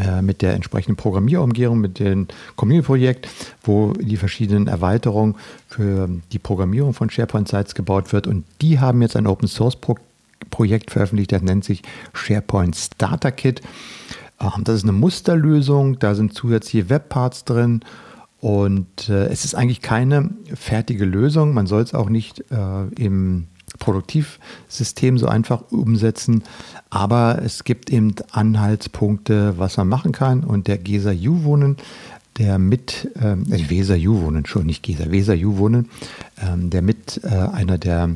äh, 0.00 0.22
mit 0.22 0.42
der 0.42 0.54
entsprechenden 0.54 0.96
Programmierumgebung, 0.96 1.78
mit 1.78 2.00
dem 2.00 2.26
Community-Projekt, 2.56 3.28
wo 3.62 3.92
die 3.92 4.16
verschiedenen 4.16 4.66
Erweiterungen 4.66 5.36
für 5.68 6.08
die 6.32 6.40
Programmierung 6.40 6.92
von 6.92 7.10
SharePoint-Sites 7.10 7.76
gebaut 7.76 8.12
wird. 8.12 8.26
Und 8.26 8.44
die 8.60 8.80
haben 8.80 9.02
jetzt 9.02 9.14
ein 9.14 9.28
Open-Source-Projekt 9.28 10.02
Projekt 10.50 10.90
veröffentlicht, 10.90 11.30
das 11.30 11.42
nennt 11.42 11.64
sich 11.64 11.82
SharePoint 12.12 12.74
Starter 12.74 13.30
Kit. 13.30 13.60
Ähm, 14.40 14.64
das 14.64 14.76
ist 14.76 14.82
eine 14.82 14.92
Musterlösung, 14.92 16.00
da 16.00 16.16
sind 16.16 16.34
zusätzliche 16.34 16.90
Webparts 16.90 17.44
drin 17.44 17.82
und 18.40 19.08
äh, 19.08 19.26
es 19.26 19.44
ist 19.44 19.54
eigentlich 19.54 19.80
keine 19.80 20.30
fertige 20.54 21.04
Lösung. 21.04 21.54
Man 21.54 21.68
soll 21.68 21.82
es 21.82 21.94
auch 21.94 22.08
nicht 22.08 22.40
äh, 22.50 22.86
im 22.98 23.46
Produktivsystem 23.78 25.18
so 25.18 25.26
einfach 25.26 25.62
umsetzen, 25.70 26.44
aber 26.90 27.40
es 27.44 27.64
gibt 27.64 27.90
eben 27.90 28.14
Anhaltspunkte, 28.32 29.54
was 29.58 29.76
man 29.76 29.88
machen 29.88 30.12
kann. 30.12 30.44
Und 30.44 30.66
der 30.66 30.78
Gesa 30.78 31.10
Juwonen 31.10 31.76
der 32.38 32.58
mit, 32.58 33.10
ähm, 33.20 33.44
äh, 33.52 33.68
Weser 33.68 33.96
Juwonen, 33.96 34.46
schon 34.46 34.66
nicht 34.66 34.82
Gesa, 34.82 35.10
Weser 35.10 35.34
Juwonen, 35.34 35.90
ähm, 36.40 36.70
der 36.70 36.80
mit 36.80 37.20
äh, 37.22 37.28
einer 37.28 37.76
der 37.76 38.10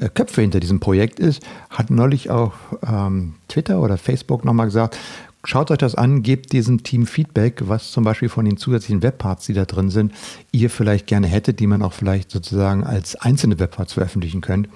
äh, 0.00 0.08
Köpfe 0.08 0.40
hinter 0.40 0.60
diesem 0.60 0.80
Projekt 0.80 1.20
ist, 1.20 1.42
hat 1.68 1.90
neulich 1.90 2.30
auf 2.30 2.54
ähm, 2.86 3.34
Twitter 3.48 3.80
oder 3.80 3.98
Facebook 3.98 4.44
nochmal 4.44 4.66
gesagt, 4.66 4.96
schaut 5.44 5.70
euch 5.70 5.78
das 5.78 5.94
an, 5.94 6.22
gebt 6.22 6.52
diesem 6.52 6.82
Team 6.82 7.06
Feedback, 7.06 7.62
was 7.68 7.90
zum 7.90 8.04
Beispiel 8.04 8.28
von 8.28 8.44
den 8.44 8.56
zusätzlichen 8.56 9.02
Webparts, 9.02 9.46
die 9.46 9.54
da 9.54 9.64
drin 9.64 9.90
sind, 9.90 10.12
ihr 10.52 10.70
vielleicht 10.70 11.06
gerne 11.06 11.26
hättet, 11.26 11.60
die 11.60 11.66
man 11.66 11.82
auch 11.82 11.92
vielleicht 11.92 12.30
sozusagen 12.30 12.84
als 12.84 13.16
einzelne 13.16 13.58
Webparts 13.58 13.94
veröffentlichen 13.94 14.40
könnt, 14.40 14.68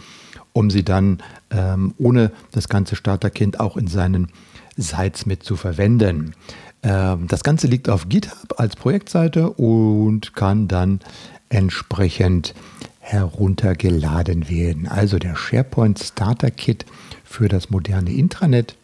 um 0.53 0.71
sie 0.71 0.85
dann 0.85 1.19
ähm, 1.51 1.95
ohne 1.99 2.33
das 2.53 2.69
ganze 2.69 2.97
Starterkind 2.97 3.61
auch 3.61 3.77
in 3.77 3.87
seinen 3.87 4.29
Sites 4.77 5.27
mit 5.27 5.43
zu 5.43 5.57
verwenden. 5.57 6.35
Ähm, 6.83 7.27
das 7.29 7.43
Ganze 7.43 7.67
liegt 7.67 7.89
auf 7.89 8.09
GitHub 8.09 8.59
als 8.59 8.77
Projektseite 8.77 9.51
und 9.51 10.35
kann 10.35 10.69
dann 10.69 11.01
entsprechend 11.49 12.55
heruntergeladen 13.01 14.49
werden. 14.49 14.89
Also 14.89 15.19
der 15.19 15.37
SharePoint 15.37 15.99
Starter 15.99 16.51
Kit 16.51 16.87
für 17.25 17.49
das 17.49 17.69
moderne 17.69 18.13
Intranet 18.13 18.77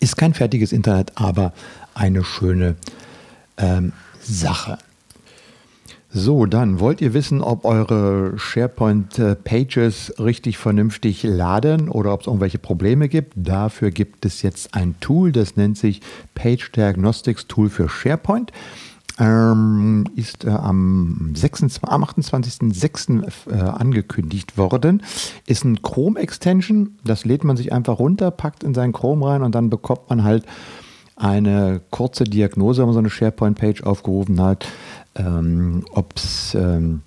ist 0.00 0.16
kein 0.16 0.34
fertiges 0.34 0.72
Internet, 0.72 1.12
aber 1.14 1.52
eine 1.94 2.24
schöne 2.24 2.76
ähm, 3.56 3.92
Sache. 4.20 4.78
So, 6.12 6.44
dann 6.44 6.80
wollt 6.80 7.00
ihr 7.00 7.14
wissen, 7.14 7.40
ob 7.40 7.64
eure 7.64 8.36
SharePoint-Pages 8.36 10.14
richtig 10.18 10.58
vernünftig 10.58 11.22
laden 11.22 11.88
oder 11.88 12.12
ob 12.12 12.22
es 12.22 12.26
irgendwelche 12.26 12.58
Probleme 12.58 13.08
gibt. 13.08 13.34
Dafür 13.36 13.92
gibt 13.92 14.26
es 14.26 14.42
jetzt 14.42 14.74
ein 14.74 14.96
Tool, 14.98 15.30
das 15.30 15.54
nennt 15.54 15.78
sich 15.78 16.00
Page 16.34 16.72
Diagnostics 16.72 17.46
Tool 17.46 17.70
für 17.70 17.88
SharePoint. 17.88 18.50
Ähm, 19.20 20.06
ist 20.16 20.44
äh, 20.44 20.50
am, 20.50 21.32
26, 21.34 21.84
am 21.84 22.02
28.06. 22.02 23.50
Äh, 23.50 23.60
angekündigt 23.60 24.56
worden. 24.56 25.02
Ist 25.46 25.64
ein 25.64 25.82
Chrome-Extension. 25.82 26.96
Das 27.04 27.24
lädt 27.24 27.44
man 27.44 27.56
sich 27.56 27.72
einfach 27.72 27.98
runter, 27.98 28.30
packt 28.30 28.64
in 28.64 28.74
seinen 28.74 28.92
Chrome 28.92 29.26
rein 29.26 29.42
und 29.42 29.54
dann 29.54 29.70
bekommt 29.70 30.08
man 30.08 30.24
halt 30.24 30.44
eine 31.16 31.82
kurze 31.90 32.24
Diagnose, 32.24 32.80
wenn 32.80 32.86
man 32.86 32.94
so 32.94 33.00
eine 33.00 33.10
SharePoint-Page 33.10 33.82
aufgerufen 33.82 34.40
hat 34.40 34.66
ähm, 35.16 35.84
ob 35.92 36.16
es 36.16 36.54
ähm, 36.54 37.02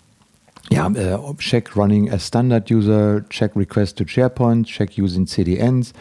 ja, 0.71 0.87
äh, 0.87 1.17
check 1.37 1.75
running 1.75 2.09
as 2.09 2.27
standard 2.27 2.69
user, 2.71 3.27
check 3.29 3.55
request 3.55 3.97
to 3.97 4.05
SharePoint, 4.05 4.67
check 4.67 4.97
using 4.97 5.27
CDNs, 5.27 5.93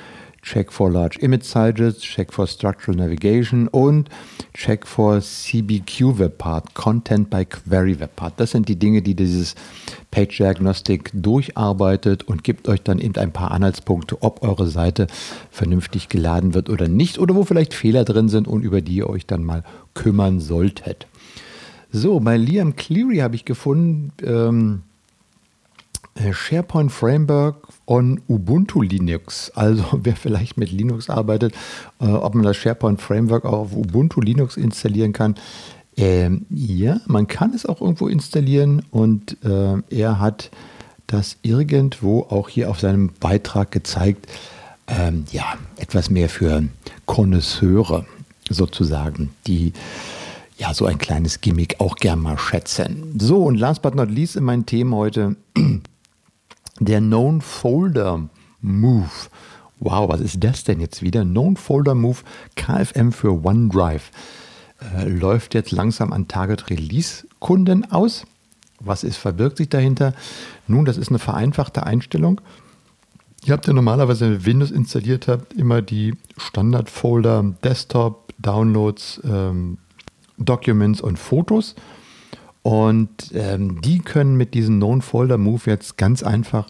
check 0.42 0.72
for 0.72 0.90
large 0.90 1.18
image 1.22 1.44
sizes, 1.44 2.00
check 2.00 2.32
for 2.32 2.46
structural 2.46 2.96
navigation 2.96 3.68
und 3.68 4.08
check 4.54 4.86
for 4.86 5.20
CBQ 5.20 6.18
Webpart, 6.18 6.74
Content 6.74 7.30
by 7.30 7.44
Query 7.44 7.98
Webpart. 8.00 8.34
Das 8.38 8.50
sind 8.50 8.68
die 8.68 8.78
Dinge, 8.78 9.02
die 9.02 9.14
dieses 9.14 9.54
Page 10.10 10.36
Diagnostic 10.36 11.10
durcharbeitet 11.14 12.24
und 12.24 12.44
gibt 12.44 12.68
euch 12.68 12.82
dann 12.82 12.98
eben 12.98 13.16
ein 13.16 13.32
paar 13.32 13.52
Anhaltspunkte, 13.52 14.20
ob 14.22 14.42
eure 14.42 14.66
Seite 14.66 15.06
vernünftig 15.50 16.08
geladen 16.08 16.54
wird 16.54 16.68
oder 16.68 16.88
nicht 16.88 17.18
oder 17.18 17.34
wo 17.34 17.44
vielleicht 17.44 17.72
Fehler 17.72 18.04
drin 18.04 18.28
sind 18.28 18.48
und 18.48 18.62
über 18.62 18.80
die 18.80 18.96
ihr 18.96 19.08
euch 19.08 19.26
dann 19.26 19.44
mal 19.44 19.62
kümmern 19.94 20.40
solltet. 20.40 21.06
So, 21.92 22.20
bei 22.20 22.36
Liam 22.36 22.74
Cleary 22.74 23.18
habe 23.18 23.36
ich 23.36 23.44
gefunden, 23.44 24.12
ähm, 24.24 24.82
äh, 24.88 24.91
SharePoint 26.32 26.92
Framework 26.92 27.68
on 27.86 28.20
Ubuntu 28.28 28.82
Linux. 28.82 29.50
Also 29.54 29.84
wer 30.02 30.16
vielleicht 30.16 30.56
mit 30.56 30.70
Linux 30.70 31.10
arbeitet, 31.10 31.54
äh, 32.00 32.06
ob 32.06 32.34
man 32.34 32.44
das 32.44 32.56
SharePoint 32.56 33.00
Framework 33.00 33.44
auch 33.44 33.60
auf 33.60 33.76
Ubuntu 33.76 34.20
Linux 34.20 34.56
installieren 34.56 35.12
kann. 35.12 35.36
Ähm, 35.96 36.46
ja, 36.50 37.00
man 37.06 37.26
kann 37.26 37.52
es 37.54 37.66
auch 37.66 37.80
irgendwo 37.80 38.08
installieren 38.08 38.82
und 38.90 39.36
äh, 39.44 39.76
er 39.90 40.20
hat 40.20 40.50
das 41.06 41.36
irgendwo 41.42 42.20
auch 42.22 42.48
hier 42.48 42.70
auf 42.70 42.80
seinem 42.80 43.10
Beitrag 43.20 43.70
gezeigt. 43.70 44.26
Ähm, 44.86 45.26
ja, 45.30 45.44
etwas 45.76 46.08
mehr 46.08 46.28
für 46.28 46.64
Konnoisseure 47.04 48.06
sozusagen, 48.48 49.30
die 49.46 49.72
ja, 50.56 50.72
so 50.74 50.86
ein 50.86 50.98
kleines 50.98 51.40
Gimmick 51.40 51.80
auch 51.80 51.96
gern 51.96 52.20
mal 52.20 52.38
schätzen. 52.38 53.18
So, 53.18 53.44
und 53.44 53.56
last 53.56 53.82
but 53.82 53.94
not 53.94 54.10
least 54.10 54.36
in 54.36 54.44
meinen 54.44 54.64
Themen 54.64 54.94
heute 54.94 55.36
der 56.80 57.00
Known 57.00 57.40
Folder 57.40 58.28
Move. 58.60 59.10
Wow, 59.78 60.08
was 60.08 60.20
ist 60.20 60.42
das 60.42 60.64
denn 60.64 60.80
jetzt 60.80 61.02
wieder? 61.02 61.24
Known 61.24 61.56
Folder 61.56 61.94
Move 61.94 62.18
KFM 62.56 63.12
für 63.12 63.44
OneDrive. 63.44 64.10
Äh, 64.96 65.08
läuft 65.08 65.54
jetzt 65.54 65.72
langsam 65.72 66.12
an 66.12 66.28
Target 66.28 66.70
Release 66.70 67.26
Kunden 67.40 67.90
aus. 67.90 68.24
Was 68.80 69.04
ist, 69.04 69.16
verbirgt 69.16 69.58
sich 69.58 69.68
dahinter? 69.68 70.14
Nun, 70.66 70.84
das 70.84 70.96
ist 70.96 71.08
eine 71.08 71.18
vereinfachte 71.18 71.84
Einstellung. 71.84 72.40
Ihr 73.44 73.52
habt 73.52 73.66
ja 73.66 73.72
normalerweise, 73.72 74.26
wenn 74.26 74.32
ihr 74.32 74.46
Windows 74.46 74.70
installiert 74.70 75.26
habt, 75.28 75.52
immer 75.54 75.82
die 75.82 76.14
Standard-Folder 76.36 77.54
Desktop, 77.64 78.32
Downloads, 78.38 79.20
ähm, 79.24 79.78
Documents 80.38 81.00
und 81.00 81.18
Fotos. 81.18 81.74
Und 82.62 83.32
ähm, 83.34 83.80
die 83.80 83.98
können 83.98 84.36
mit 84.36 84.54
diesem 84.54 84.76
Known 84.76 85.02
Folder 85.02 85.38
Move 85.38 85.62
jetzt 85.66 85.96
ganz 85.96 86.22
einfach 86.22 86.66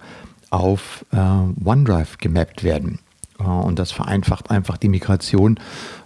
auf 0.51 1.05
äh, 1.13 1.17
OneDrive 1.17 2.19
gemappt 2.19 2.65
werden. 2.65 2.99
Äh, 3.39 3.45
und 3.45 3.79
das 3.79 3.93
vereinfacht 3.93 4.51
einfach 4.51 4.79
die 4.79 4.89
Migration 4.89 5.59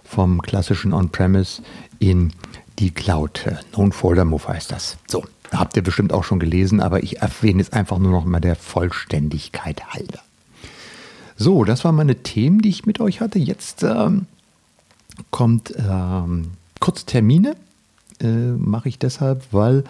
vom 0.03 0.41
klassischen 0.41 0.93
On-Premise 0.93 1.61
in 1.99 2.33
die 2.79 2.91
Cloud. 2.91 3.45
Äh, 3.45 3.55
Known 3.73 3.93
Folder 3.93 4.25
Move 4.25 4.47
heißt 4.47 4.71
das. 4.71 4.97
So, 5.07 5.23
habt 5.51 5.77
ihr 5.77 5.83
bestimmt 5.83 6.11
auch 6.11 6.25
schon 6.25 6.39
gelesen, 6.39 6.81
aber 6.81 7.03
ich 7.03 7.21
erwähne 7.21 7.61
es 7.61 7.71
einfach 7.71 7.97
nur 7.97 8.11
noch 8.11 8.25
mal 8.25 8.41
der 8.41 8.55
Vollständigkeit 8.55 9.93
halber. 9.93 10.19
So, 11.37 11.63
das 11.63 11.85
waren 11.85 11.95
meine 11.95 12.23
Themen, 12.23 12.61
die 12.61 12.69
ich 12.69 12.85
mit 12.85 12.99
euch 12.99 13.21
hatte. 13.21 13.39
Jetzt 13.39 13.83
ähm, 13.83 14.25
kommt 15.31 15.73
ähm, 15.77 16.51
Kurz 16.79 17.05
Termine 17.05 17.55
äh, 18.21 18.51
mache 18.51 18.89
ich 18.89 18.99
deshalb, 18.99 19.45
weil 19.51 19.83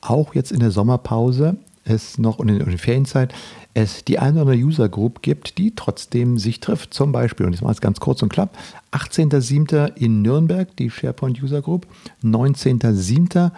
auch 0.00 0.34
jetzt 0.34 0.52
in 0.52 0.60
der 0.60 0.70
Sommerpause 0.70 1.56
es 1.84 2.18
noch 2.18 2.38
und 2.38 2.48
in 2.48 2.58
der 2.58 2.78
Ferienzeit 2.78 3.32
es 3.74 4.04
die 4.04 4.18
eine 4.18 4.40
oder 4.42 4.52
andere 4.52 4.66
User 4.66 4.88
Group 4.88 5.22
gibt, 5.22 5.58
die 5.58 5.74
trotzdem 5.74 6.38
sich 6.38 6.60
trifft. 6.60 6.94
Zum 6.94 7.12
Beispiel, 7.12 7.46
und 7.46 7.52
ich 7.52 7.60
mache 7.60 7.72
es 7.72 7.80
ganz 7.80 8.00
kurz 8.00 8.22
und 8.22 8.30
klapp, 8.30 8.56
18.07. 8.92 9.96
in 9.96 10.22
Nürnberg 10.22 10.74
die 10.76 10.90
SharePoint 10.90 11.42
User 11.42 11.62
Group, 11.62 11.86
19.07. 12.24 13.50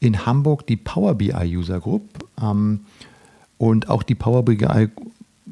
in 0.00 0.26
Hamburg 0.26 0.66
die 0.66 0.76
Power 0.76 1.14
BI 1.14 1.56
User 1.56 1.80
Group 1.80 2.02
ähm, 2.40 2.80
und 3.58 3.90
auch 3.90 4.02
die 4.02 4.14
Power 4.14 4.44
BI 4.44 4.88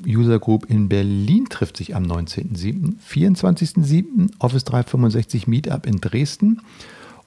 User 0.06 0.38
Group 0.38 0.70
in 0.70 0.88
Berlin 0.88 1.46
trifft 1.50 1.76
sich 1.76 1.94
am 1.94 2.04
19.07., 2.04 2.94
24.07. 3.06 4.30
Office 4.38 4.64
365 4.64 5.46
Meetup 5.46 5.86
in 5.86 6.00
Dresden 6.00 6.60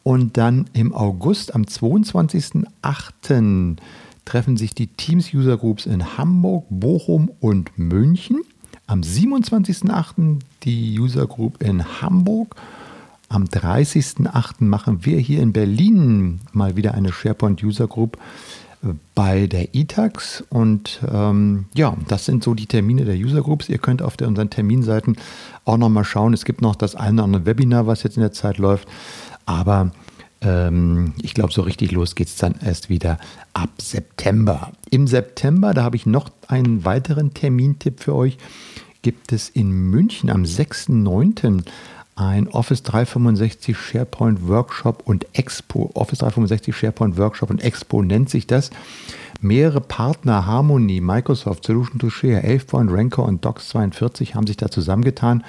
und 0.05 0.37
dann 0.37 0.69
im 0.73 0.93
August 0.93 1.53
am 1.55 1.63
22.08. 1.63 3.77
treffen 4.23 4.55
sich 4.55 4.75
die 4.75 4.85
Teams 4.85 5.33
User 5.33 5.57
Groups 5.57 5.87
in 5.87 6.15
Hamburg, 6.15 6.65
Bochum 6.69 7.31
und 7.39 7.79
München. 7.79 8.41
Am 8.85 9.01
27.08. 9.01 10.41
die 10.61 10.99
User 10.99 11.25
Group 11.25 11.63
in 11.63 12.03
Hamburg. 12.03 12.55
Am 13.29 13.45
30.08. 13.45 14.63
machen 14.63 15.05
wir 15.05 15.17
hier 15.17 15.41
in 15.41 15.53
Berlin 15.53 16.39
mal 16.53 16.75
wieder 16.75 16.93
eine 16.93 17.11
SharePoint 17.11 17.63
User 17.63 17.87
Group 17.87 18.19
bei 19.15 19.47
der 19.47 19.73
ITAX. 19.73 20.43
Und 20.49 20.99
ähm, 21.11 21.65
ja, 21.73 21.97
das 22.07 22.25
sind 22.25 22.43
so 22.43 22.53
die 22.53 22.67
Termine 22.67 23.05
der 23.05 23.15
User 23.15 23.41
Groups. 23.41 23.69
Ihr 23.69 23.79
könnt 23.79 24.03
auf 24.03 24.17
der, 24.17 24.27
unseren 24.27 24.51
Terminseiten 24.51 25.17
auch 25.63 25.77
nochmal 25.77 26.03
schauen. 26.03 26.35
Es 26.35 26.45
gibt 26.45 26.61
noch 26.61 26.75
das 26.75 26.93
eine 26.93 27.13
oder 27.13 27.23
andere 27.23 27.47
Webinar, 27.47 27.87
was 27.87 28.03
jetzt 28.03 28.17
in 28.17 28.21
der 28.21 28.33
Zeit 28.33 28.59
läuft. 28.59 28.87
Aber 29.45 29.91
ähm, 30.41 31.13
ich 31.21 31.33
glaube, 31.33 31.53
so 31.53 31.61
richtig 31.61 31.91
los 31.91 32.15
geht 32.15 32.27
es 32.27 32.35
dann 32.35 32.55
erst 32.63 32.89
wieder 32.89 33.17
ab 33.53 33.69
September. 33.81 34.71
Im 34.89 35.07
September, 35.07 35.73
da 35.73 35.83
habe 35.83 35.95
ich 35.95 36.05
noch 36.05 36.29
einen 36.47 36.85
weiteren 36.85 37.33
Termintipp 37.33 37.99
für 37.99 38.15
euch, 38.15 38.37
gibt 39.01 39.31
es 39.31 39.49
in 39.49 39.71
München 39.71 40.29
am 40.29 40.43
6.9 40.43 41.63
ein 42.15 42.47
Office 42.47 42.81
365 42.83 43.77
SharePoint 43.77 44.47
Workshop 44.47 45.03
und 45.05 45.27
Expo. 45.33 45.91
Office 45.95 46.19
365 46.19 46.75
SharePoint 46.75 47.17
Workshop 47.17 47.49
und 47.49 47.61
Expo 47.61 48.01
nennt 48.01 48.29
sich 48.29 48.47
das. 48.47 48.69
Mehrere 49.41 49.81
Partner, 49.81 50.45
Harmony, 50.45 51.01
Microsoft, 51.01 51.65
Solution 51.65 51.99
to 51.99 52.09
Share, 52.09 52.41
AvePoint, 52.41 52.89
Rancor 52.89 53.25
und 53.25 53.45
Docs42 53.45 54.33
haben 54.33 54.47
sich 54.47 54.55
da 54.55 54.71
zusammengetan 54.71 55.43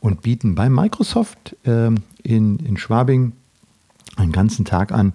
und 0.00 0.22
bieten 0.22 0.54
bei 0.54 0.68
Microsoft 0.68 1.56
äh, 1.64 1.90
in, 2.22 2.58
in 2.58 2.76
Schwabing 2.76 3.32
einen 4.16 4.32
ganzen 4.32 4.64
Tag 4.64 4.92
an 4.92 5.12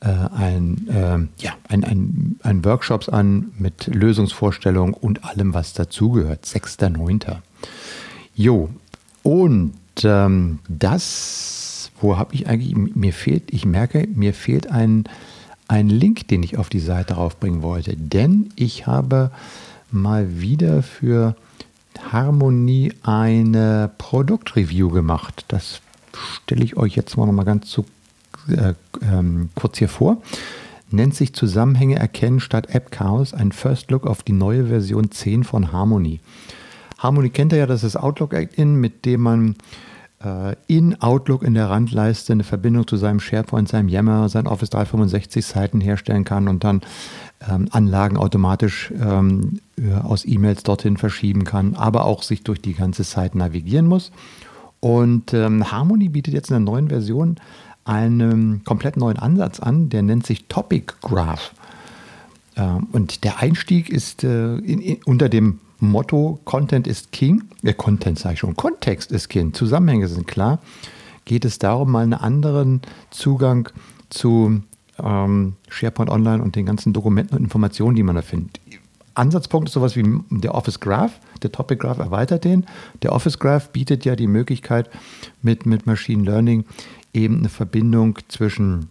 äh, 0.00 0.08
ein, 0.08 0.88
äh, 0.88 1.42
ja, 1.42 1.52
ein, 1.68 1.84
ein, 1.84 2.36
ein 2.42 2.64
Workshops 2.64 3.08
an 3.08 3.52
mit 3.58 3.86
Lösungsvorstellungen 3.86 4.94
und 4.94 5.24
allem, 5.24 5.54
was 5.54 5.72
dazugehört. 5.74 6.44
6.9. 6.44 7.36
Jo, 8.34 8.70
und 9.22 9.74
ähm, 10.04 10.58
das 10.68 11.62
wo 12.02 12.18
habe 12.18 12.34
ich 12.34 12.48
eigentlich, 12.48 12.74
mir 12.74 13.12
fehlt, 13.12 13.52
ich 13.52 13.64
merke, 13.64 14.06
mir 14.12 14.34
fehlt 14.34 14.70
ein, 14.70 15.04
ein 15.68 15.88
Link, 15.88 16.28
den 16.28 16.42
ich 16.42 16.58
auf 16.58 16.68
die 16.68 16.80
Seite 16.80 17.14
raufbringen 17.14 17.62
wollte. 17.62 17.96
Denn 17.96 18.50
ich 18.56 18.86
habe 18.86 19.30
mal 19.90 20.40
wieder 20.40 20.82
für 20.82 21.36
Harmonie 22.10 22.92
eine 23.02 23.90
Produktreview 23.98 24.90
gemacht. 24.90 25.44
Das 25.48 25.80
stelle 26.14 26.64
ich 26.64 26.76
euch 26.76 26.94
jetzt 26.96 27.16
mal 27.16 27.26
noch 27.26 27.32
mal 27.32 27.44
ganz 27.44 27.68
zu, 27.68 27.84
äh, 28.48 28.74
ähm, 29.02 29.50
kurz 29.54 29.78
hier 29.78 29.88
vor. 29.88 30.22
Nennt 30.90 31.14
sich 31.14 31.32
Zusammenhänge 31.34 31.96
erkennen 31.96 32.40
statt 32.40 32.74
App 32.74 32.90
Chaos, 32.90 33.32
ein 33.32 33.52
First 33.52 33.90
Look 33.90 34.06
auf 34.06 34.22
die 34.22 34.32
neue 34.32 34.66
Version 34.66 35.10
10 35.10 35.44
von 35.44 35.72
Harmony. 35.72 36.20
Harmony 36.98 37.30
kennt 37.30 37.52
ihr 37.52 37.60
ja, 37.60 37.66
das 37.66 37.82
ist 37.82 37.96
Outlook 37.96 38.34
Act-In, 38.34 38.76
mit 38.76 39.04
dem 39.04 39.22
man 39.22 39.56
äh, 40.24 40.54
in 40.66 41.00
Outlook 41.00 41.42
in 41.42 41.54
der 41.54 41.68
Randleiste 41.68 42.32
eine 42.32 42.44
Verbindung 42.44 42.86
zu 42.86 42.96
seinem 42.96 43.20
SharePoint, 43.20 43.68
seinem 43.68 43.88
Yammer, 43.88 44.28
seinen 44.28 44.46
Office 44.46 44.70
365 44.70 45.44
Seiten 45.44 45.80
herstellen 45.80 46.24
kann 46.24 46.48
und 46.48 46.64
dann 46.64 46.82
ähm, 47.48 47.68
Anlagen 47.70 48.16
automatisch 48.16 48.92
ähm, 49.00 49.60
äh, 49.76 49.94
aus 49.94 50.24
E-Mails 50.24 50.62
dorthin 50.62 50.96
verschieben 50.96 51.44
kann, 51.44 51.74
aber 51.74 52.04
auch 52.04 52.22
sich 52.22 52.42
durch 52.42 52.60
die 52.60 52.74
ganze 52.74 53.04
Seite 53.04 53.38
navigieren 53.38 53.86
muss. 53.86 54.12
Und 54.80 55.32
ähm, 55.32 55.70
Harmony 55.70 56.08
bietet 56.08 56.34
jetzt 56.34 56.50
in 56.50 56.54
der 56.54 56.60
neuen 56.60 56.88
Version 56.88 57.36
einen 57.84 58.64
komplett 58.64 58.96
neuen 58.96 59.18
Ansatz 59.18 59.60
an, 59.60 59.88
der 59.88 60.02
nennt 60.02 60.26
sich 60.26 60.46
Topic 60.46 60.94
Graph. 61.02 61.52
Ähm, 62.56 62.88
und 62.92 63.24
der 63.24 63.38
Einstieg 63.38 63.90
ist 63.90 64.24
äh, 64.24 64.56
in, 64.56 64.80
in, 64.80 64.98
unter 65.04 65.28
dem 65.28 65.60
Motto 65.80 66.38
Content 66.44 66.86
ist 66.86 67.12
King, 67.12 67.44
äh, 67.62 67.72
Content 67.72 68.18
sage 68.18 68.34
ich 68.34 68.40
schon, 68.40 68.56
Kontext 68.56 69.10
ist 69.10 69.28
King, 69.28 69.52
Zusammenhänge 69.52 70.08
sind 70.08 70.26
klar, 70.26 70.60
geht 71.24 71.44
es 71.44 71.58
darum, 71.58 71.90
mal 71.90 72.02
einen 72.02 72.14
anderen 72.14 72.82
Zugang 73.10 73.68
zu 74.10 74.62
ähm, 75.02 75.54
SharePoint 75.68 76.10
Online 76.10 76.42
und 76.42 76.56
den 76.56 76.66
ganzen 76.66 76.92
Dokumenten 76.92 77.36
und 77.36 77.44
Informationen, 77.44 77.96
die 77.96 78.02
man 78.02 78.16
da 78.16 78.22
findet. 78.22 78.60
Ansatzpunkt 79.14 79.68
ist 79.68 79.74
sowas 79.74 79.96
wie 79.96 80.04
der 80.30 80.54
Office 80.54 80.80
Graph. 80.80 81.20
Der 81.42 81.52
Topic 81.52 81.78
Graph 81.78 81.98
erweitert 81.98 82.44
den. 82.44 82.66
Der 83.02 83.12
Office 83.12 83.38
Graph 83.38 83.70
bietet 83.70 84.04
ja 84.04 84.16
die 84.16 84.26
Möglichkeit, 84.26 84.88
mit, 85.42 85.66
mit 85.66 85.86
Machine 85.86 86.24
Learning 86.24 86.64
eben 87.12 87.38
eine 87.38 87.48
Verbindung 87.48 88.18
zwischen 88.28 88.88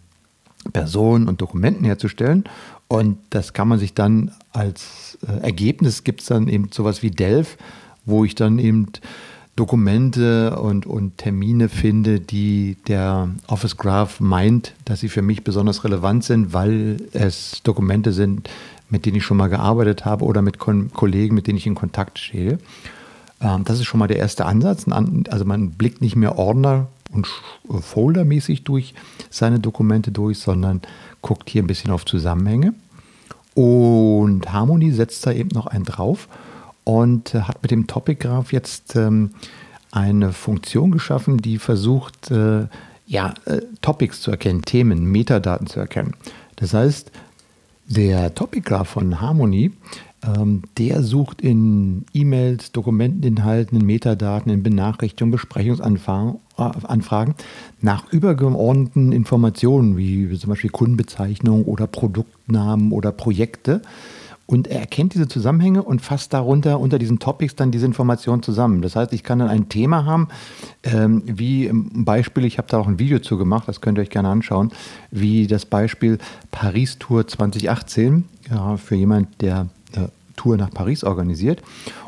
Personen 0.73 1.27
und 1.27 1.41
Dokumenten 1.41 1.85
herzustellen. 1.85 2.43
Und 2.87 3.17
das 3.31 3.53
kann 3.53 3.67
man 3.67 3.79
sich 3.79 3.93
dann 3.93 4.31
als 4.51 5.17
äh, 5.27 5.39
Ergebnis 5.41 6.03
gibt 6.03 6.21
es 6.21 6.27
dann 6.27 6.47
eben 6.47 6.69
sowas 6.71 7.01
wie 7.01 7.09
Delph, 7.09 7.57
wo 8.05 8.25
ich 8.25 8.35
dann 8.35 8.59
eben 8.59 8.87
Dokumente 9.55 10.57
und, 10.59 10.85
und 10.85 11.17
Termine 11.17 11.69
finde, 11.69 12.19
die 12.19 12.77
der 12.87 13.29
Office 13.47 13.77
Graph 13.77 14.19
meint, 14.19 14.73
dass 14.85 15.01
sie 15.01 15.09
für 15.09 15.21
mich 15.21 15.43
besonders 15.43 15.83
relevant 15.83 16.23
sind, 16.23 16.53
weil 16.53 16.97
es 17.11 17.61
Dokumente 17.63 18.13
sind, 18.13 18.49
mit 18.89 19.05
denen 19.05 19.17
ich 19.17 19.25
schon 19.25 19.37
mal 19.37 19.49
gearbeitet 19.49 20.05
habe 20.05 20.25
oder 20.25 20.41
mit 20.41 20.57
Kon 20.57 20.91
Kollegen, 20.93 21.35
mit 21.35 21.47
denen 21.47 21.57
ich 21.57 21.67
in 21.67 21.75
Kontakt 21.75 22.19
stehe. 22.19 22.59
Ähm, 23.41 23.63
das 23.65 23.79
ist 23.79 23.85
schon 23.85 23.99
mal 23.99 24.07
der 24.07 24.17
erste 24.17 24.45
Ansatz. 24.45 24.85
Also 24.87 25.45
man 25.45 25.71
blickt 25.71 26.01
nicht 26.01 26.15
mehr 26.15 26.37
Ordner 26.37 26.87
und 27.11 27.27
Foldermäßig 27.81 28.63
durch 28.63 28.93
seine 29.29 29.59
Dokumente 29.59 30.11
durch, 30.11 30.39
sondern 30.39 30.81
guckt 31.21 31.49
hier 31.49 31.61
ein 31.61 31.67
bisschen 31.67 31.91
auf 31.91 32.05
Zusammenhänge. 32.05 32.73
Und 33.53 34.51
Harmony 34.51 34.91
setzt 34.91 35.25
da 35.27 35.31
eben 35.33 35.49
noch 35.53 35.67
einen 35.67 35.83
drauf 35.83 36.29
und 36.83 37.33
hat 37.33 37.61
mit 37.61 37.71
dem 37.71 37.87
Topic 37.87 38.19
Graph 38.19 38.51
jetzt 38.51 38.95
ähm, 38.95 39.31
eine 39.91 40.33
Funktion 40.33 40.91
geschaffen, 40.91 41.37
die 41.37 41.57
versucht, 41.57 42.31
äh, 42.31 42.67
ja, 43.05 43.33
äh, 43.45 43.61
Topics 43.81 44.21
zu 44.21 44.31
erkennen, 44.31 44.61
Themen, 44.61 45.05
Metadaten 45.05 45.67
zu 45.67 45.79
erkennen. 45.79 46.13
Das 46.55 46.73
heißt, 46.73 47.11
der 47.87 48.33
Topic 48.33 48.61
Graph 48.61 48.89
von 48.89 49.19
Harmony, 49.19 49.71
ähm, 50.23 50.61
der 50.77 51.03
sucht 51.03 51.41
in 51.41 52.05
E-Mails, 52.13 52.71
Dokumenteninhalten, 52.71 53.79
in 53.79 53.85
Metadaten, 53.85 54.51
in 54.51 54.63
Benachrichtigungen, 54.63 55.31
Besprechungsanfragen 55.31 56.37
äh, 56.57 57.43
nach 57.81 58.11
übergeordneten 58.13 59.11
Informationen, 59.11 59.97
wie 59.97 60.37
zum 60.37 60.51
Beispiel 60.51 60.69
Kundenbezeichnungen 60.69 61.65
oder 61.65 61.87
Produktnamen 61.87 62.91
oder 62.91 63.11
Projekte. 63.11 63.81
Und 64.51 64.67
er 64.67 64.81
erkennt 64.81 65.13
diese 65.13 65.27
Zusammenhänge 65.27 65.81
und 65.81 66.01
fasst 66.01 66.33
darunter 66.33 66.79
unter 66.79 66.99
diesen 66.99 67.19
Topics 67.19 67.55
dann 67.55 67.71
diese 67.71 67.85
Informationen 67.85 68.43
zusammen. 68.43 68.81
Das 68.81 68.95
heißt, 68.95 69.13
ich 69.13 69.23
kann 69.23 69.39
dann 69.39 69.47
ein 69.47 69.69
Thema 69.69 70.05
haben, 70.05 70.27
ähm, 70.83 71.23
wie 71.25 71.67
im 71.67 72.03
Beispiel, 72.03 72.43
ich 72.43 72.57
habe 72.57 72.67
da 72.67 72.77
auch 72.77 72.87
ein 72.87 72.99
Video 72.99 73.19
zu 73.19 73.37
gemacht, 73.37 73.67
das 73.67 73.79
könnt 73.79 73.97
ihr 73.97 74.01
euch 74.01 74.09
gerne 74.09 74.27
anschauen, 74.27 74.71
wie 75.09 75.47
das 75.47 75.65
Beispiel 75.65 76.17
Paris 76.51 76.99
Tour 76.99 77.27
2018, 77.27 78.25
ja, 78.49 78.75
für 78.75 78.95
jemand, 78.95 79.41
der 79.41 79.69
Tour 80.41 80.57
nach 80.57 80.71
Paris 80.71 81.03
organisiert. 81.03 81.61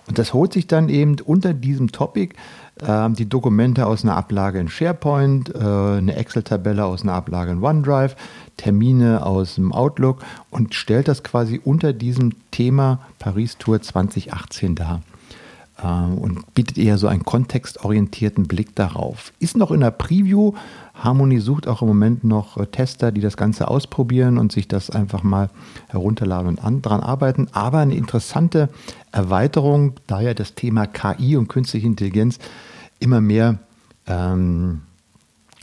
Und 0.07 0.17
das 0.17 0.33
holt 0.33 0.53
sich 0.53 0.65
dann 0.65 0.89
eben 0.89 1.17
unter 1.23 1.53
diesem 1.53 1.91
Topic 1.91 2.35
die 2.81 3.29
Dokumente 3.29 3.85
aus 3.85 4.03
einer 4.03 4.17
Ablage 4.17 4.59
in 4.59 4.67
SharePoint, 4.67 5.53
äh, 5.53 5.59
eine 5.59 6.15
Excel-Tabelle 6.15 6.83
aus 6.85 7.03
einer 7.03 7.13
Ablage 7.13 7.51
in 7.51 7.63
OneDrive, 7.63 8.15
Termine 8.57 9.25
aus 9.25 9.55
dem 9.55 9.71
Outlook 9.71 10.23
und 10.49 10.73
stellt 10.73 11.07
das 11.07 11.23
quasi 11.23 11.61
unter 11.63 11.93
diesem 11.93 12.33
Thema 12.51 12.99
Paris 13.19 13.57
Tour 13.57 13.81
2018 13.81 14.75
dar 14.75 15.01
und 15.81 16.53
bietet 16.53 16.77
eher 16.77 16.97
so 16.97 17.07
einen 17.07 17.23
kontextorientierten 17.23 18.47
Blick 18.47 18.75
darauf. 18.75 19.33
Ist 19.39 19.57
noch 19.57 19.71
in 19.71 19.81
der 19.81 19.91
Preview. 19.91 20.53
Harmony 20.93 21.39
sucht 21.39 21.67
auch 21.67 21.81
im 21.81 21.87
Moment 21.87 22.23
noch 22.23 22.57
äh, 22.57 22.67
Tester, 22.67 23.11
die 23.11 23.21
das 23.21 23.35
Ganze 23.35 23.67
ausprobieren 23.67 24.37
und 24.37 24.51
sich 24.51 24.67
das 24.67 24.91
einfach 24.91 25.23
mal 25.23 25.49
herunterladen 25.87 26.47
und 26.47 26.63
an, 26.63 26.81
dran 26.81 27.01
arbeiten. 27.01 27.47
Aber 27.51 27.79
eine 27.79 27.95
interessante 27.95 28.69
Erweiterung, 29.11 29.93
da 30.05 30.21
ja 30.21 30.33
das 30.33 30.53
Thema 30.53 30.85
KI 30.85 31.35
und 31.35 31.47
künstliche 31.47 31.87
Intelligenz 31.87 32.37
immer 32.99 33.19
mehr, 33.19 33.57
ähm, 34.05 34.81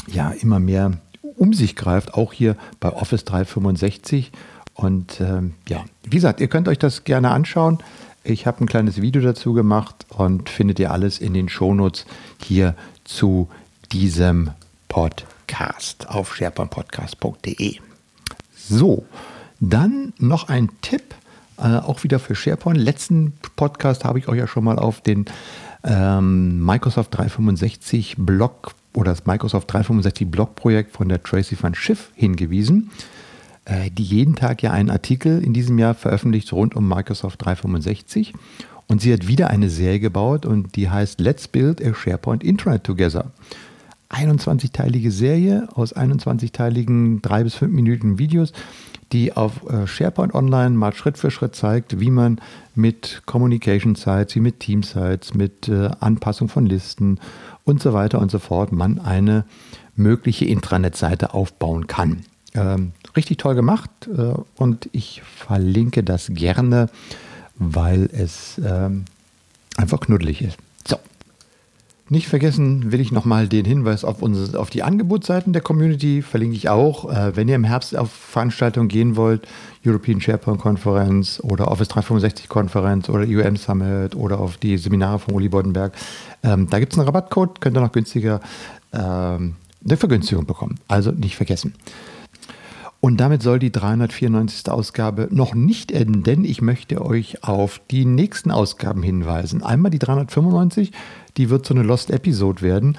ja, 0.08 0.30
immer 0.30 0.58
mehr 0.58 0.92
um 1.36 1.54
sich 1.54 1.76
greift, 1.76 2.14
auch 2.14 2.32
hier 2.32 2.56
bei 2.80 2.92
Office 2.92 3.24
365. 3.24 4.32
Und 4.74 5.20
ähm, 5.20 5.54
ja, 5.68 5.84
wie 6.02 6.10
gesagt, 6.16 6.40
ihr 6.40 6.48
könnt 6.48 6.68
euch 6.68 6.78
das 6.78 7.04
gerne 7.04 7.30
anschauen. 7.30 7.78
Ich 8.22 8.46
habe 8.46 8.62
ein 8.62 8.66
kleines 8.66 9.00
Video 9.00 9.22
dazu 9.22 9.54
gemacht 9.54 10.06
und 10.10 10.50
findet 10.50 10.78
ihr 10.78 10.90
alles 10.90 11.18
in 11.18 11.32
den 11.32 11.48
Shownotes 11.48 12.04
hier 12.42 12.74
zu 13.04 13.48
diesem 13.92 14.50
Podcast 14.88 16.08
auf 16.08 16.36
sharepointpodcast.de. 16.36 17.76
So, 18.54 19.06
dann 19.58 20.12
noch 20.18 20.48
ein 20.48 20.68
Tipp, 20.82 21.14
äh, 21.56 21.62
auch 21.62 22.04
wieder 22.04 22.18
für 22.18 22.34
SharePoint. 22.34 22.78
Letzten 22.78 23.32
Podcast 23.56 24.04
habe 24.04 24.18
ich 24.18 24.28
euch 24.28 24.38
ja 24.38 24.46
schon 24.46 24.64
mal 24.64 24.78
auf 24.78 25.00
den 25.00 25.24
ähm, 25.82 26.64
Microsoft 26.64 27.16
365 27.16 28.16
Blog 28.18 28.74
oder 28.92 29.12
das 29.12 29.24
Microsoft 29.24 29.72
365 29.72 30.30
Blog-Projekt 30.30 30.92
von 30.92 31.08
der 31.08 31.22
Tracy 31.22 31.56
van 31.60 31.74
Schiff 31.74 32.10
hingewiesen, 32.14 32.90
die 33.96 34.02
jeden 34.02 34.34
Tag 34.34 34.62
ja 34.62 34.72
einen 34.72 34.90
Artikel 34.90 35.42
in 35.42 35.52
diesem 35.52 35.78
Jahr 35.78 35.94
veröffentlicht 35.94 36.52
rund 36.52 36.74
um 36.74 36.88
Microsoft 36.88 37.44
365. 37.44 38.32
Und 38.88 39.00
sie 39.00 39.12
hat 39.12 39.28
wieder 39.28 39.50
eine 39.50 39.70
Serie 39.70 40.00
gebaut 40.00 40.44
und 40.44 40.74
die 40.74 40.90
heißt 40.90 41.20
Let's 41.20 41.46
Build 41.46 41.80
a 41.84 41.94
SharePoint 41.94 42.42
Intranet 42.42 42.82
Together. 42.82 43.30
21-teilige 44.10 45.12
Serie 45.12 45.68
aus 45.74 45.94
21-teiligen 45.94 47.22
3 47.22 47.44
bis 47.44 47.54
5 47.54 47.72
Minuten 47.72 48.18
Videos, 48.18 48.52
die 49.12 49.36
auf 49.36 49.68
äh, 49.70 49.86
SharePoint 49.86 50.34
Online 50.34 50.70
mal 50.70 50.92
Schritt 50.92 51.18
für 51.18 51.30
Schritt 51.30 51.54
zeigt, 51.54 52.00
wie 52.00 52.10
man 52.10 52.40
mit 52.74 53.22
Communication 53.26 53.94
Sites, 53.94 54.34
wie 54.34 54.40
mit 54.40 54.60
Team 54.60 54.82
Sites, 54.82 55.34
mit 55.34 55.68
äh, 55.68 55.90
Anpassung 56.00 56.48
von 56.48 56.66
Listen 56.66 57.18
und 57.64 57.80
so 57.80 57.92
weiter 57.92 58.20
und 58.20 58.30
so 58.30 58.38
fort 58.38 58.72
man 58.72 58.98
eine 58.98 59.44
mögliche 59.94 60.44
Intranet-Seite 60.44 61.34
aufbauen 61.34 61.86
kann. 61.86 62.24
Ähm, 62.54 62.92
richtig 63.16 63.38
toll 63.38 63.54
gemacht 63.54 63.90
äh, 64.06 64.34
und 64.56 64.88
ich 64.92 65.22
verlinke 65.22 66.02
das 66.02 66.28
gerne, 66.32 66.88
weil 67.56 68.08
es 68.12 68.60
ähm, 68.64 69.04
einfach 69.76 70.00
knuddelig 70.00 70.42
ist. 70.42 70.56
So. 70.86 70.96
Nicht 72.08 72.26
vergessen 72.26 72.90
will 72.90 73.00
ich 73.00 73.12
nochmal 73.12 73.48
den 73.48 73.64
Hinweis 73.64 74.04
auf, 74.04 74.22
unsere, 74.22 74.58
auf 74.58 74.70
die 74.70 74.82
Angebotsseiten 74.82 75.52
der 75.52 75.62
Community, 75.62 76.22
verlinke 76.22 76.56
ich 76.56 76.68
auch. 76.68 77.10
Äh, 77.12 77.36
wenn 77.36 77.48
ihr 77.48 77.54
im 77.54 77.64
Herbst 77.64 77.96
auf 77.96 78.10
Veranstaltungen 78.10 78.88
gehen 78.88 79.16
wollt, 79.16 79.46
European 79.86 80.20
SharePoint 80.20 80.60
Konferenz 80.60 81.40
oder 81.42 81.68
Office 81.68 81.88
365 81.88 82.48
Konferenz 82.48 83.08
oder 83.08 83.24
UM 83.24 83.56
Summit 83.56 84.16
oder 84.16 84.40
auf 84.40 84.56
die 84.56 84.76
Seminare 84.76 85.18
von 85.18 85.34
Uli 85.34 85.48
Boddenberg. 85.48 85.92
Ähm, 86.42 86.68
da 86.68 86.78
gibt 86.78 86.92
es 86.92 86.98
einen 86.98 87.06
Rabattcode, 87.06 87.60
könnt 87.60 87.76
ihr 87.76 87.80
noch 87.80 87.92
günstiger 87.92 88.40
ähm, 88.92 89.56
eine 89.84 89.96
Vergünstigung 89.96 90.46
bekommen. 90.46 90.78
Also 90.88 91.12
nicht 91.12 91.36
vergessen. 91.36 91.74
Und 93.00 93.18
damit 93.18 93.42
soll 93.42 93.58
die 93.58 93.72
394. 93.72 94.70
Ausgabe 94.70 95.28
noch 95.30 95.54
nicht 95.54 95.90
enden, 95.90 96.22
denn 96.22 96.44
ich 96.44 96.60
möchte 96.60 97.02
euch 97.02 97.42
auf 97.42 97.80
die 97.90 98.04
nächsten 98.04 98.50
Ausgaben 98.50 99.02
hinweisen. 99.02 99.62
Einmal 99.62 99.90
die 99.90 99.98
395, 99.98 100.92
die 101.38 101.48
wird 101.48 101.64
so 101.64 101.72
eine 101.72 101.82
Lost 101.82 102.10
Episode 102.10 102.60
werden, 102.60 102.98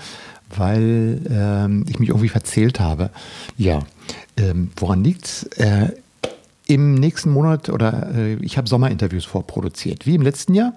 weil 0.55 1.21
ähm, 1.29 1.85
ich 1.87 1.99
mich 1.99 2.09
irgendwie 2.09 2.29
verzählt 2.29 2.79
habe. 2.79 3.11
Ja, 3.57 3.83
ähm, 4.37 4.71
woran 4.75 5.03
liegt's? 5.03 5.43
Äh, 5.57 5.89
Im 6.65 6.95
nächsten 6.95 7.29
Monat 7.29 7.69
oder 7.69 8.11
äh, 8.15 8.33
ich 8.35 8.57
habe 8.57 8.67
Sommerinterviews 8.67 9.25
vorproduziert, 9.25 10.07
wie 10.07 10.15
im 10.15 10.23
letzten 10.23 10.55
Jahr. 10.55 10.73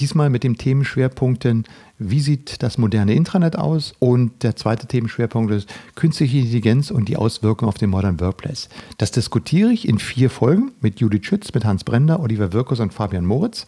Diesmal 0.00 0.30
mit 0.30 0.44
dem 0.44 0.56
Themenschwerpunkten, 0.56 1.64
wie 1.98 2.20
sieht 2.20 2.62
das 2.62 2.78
moderne 2.78 3.14
Intranet 3.14 3.56
aus? 3.56 3.94
Und 3.98 4.44
der 4.44 4.54
zweite 4.54 4.86
Themenschwerpunkt 4.86 5.52
ist 5.52 5.68
künstliche 5.96 6.38
Intelligenz 6.38 6.90
und 6.92 7.08
die 7.08 7.16
Auswirkungen 7.16 7.68
auf 7.68 7.78
den 7.78 7.90
Modern 7.90 8.20
Workplace. 8.20 8.68
Das 8.98 9.10
diskutiere 9.10 9.70
ich 9.72 9.88
in 9.88 9.98
vier 9.98 10.30
Folgen 10.30 10.70
mit 10.80 11.00
Judith 11.00 11.26
Schütz, 11.26 11.52
mit 11.52 11.64
Hans 11.64 11.82
Brender, 11.82 12.20
Oliver 12.20 12.52
Wirkus 12.52 12.78
und 12.78 12.94
Fabian 12.94 13.26
Moritz. 13.26 13.66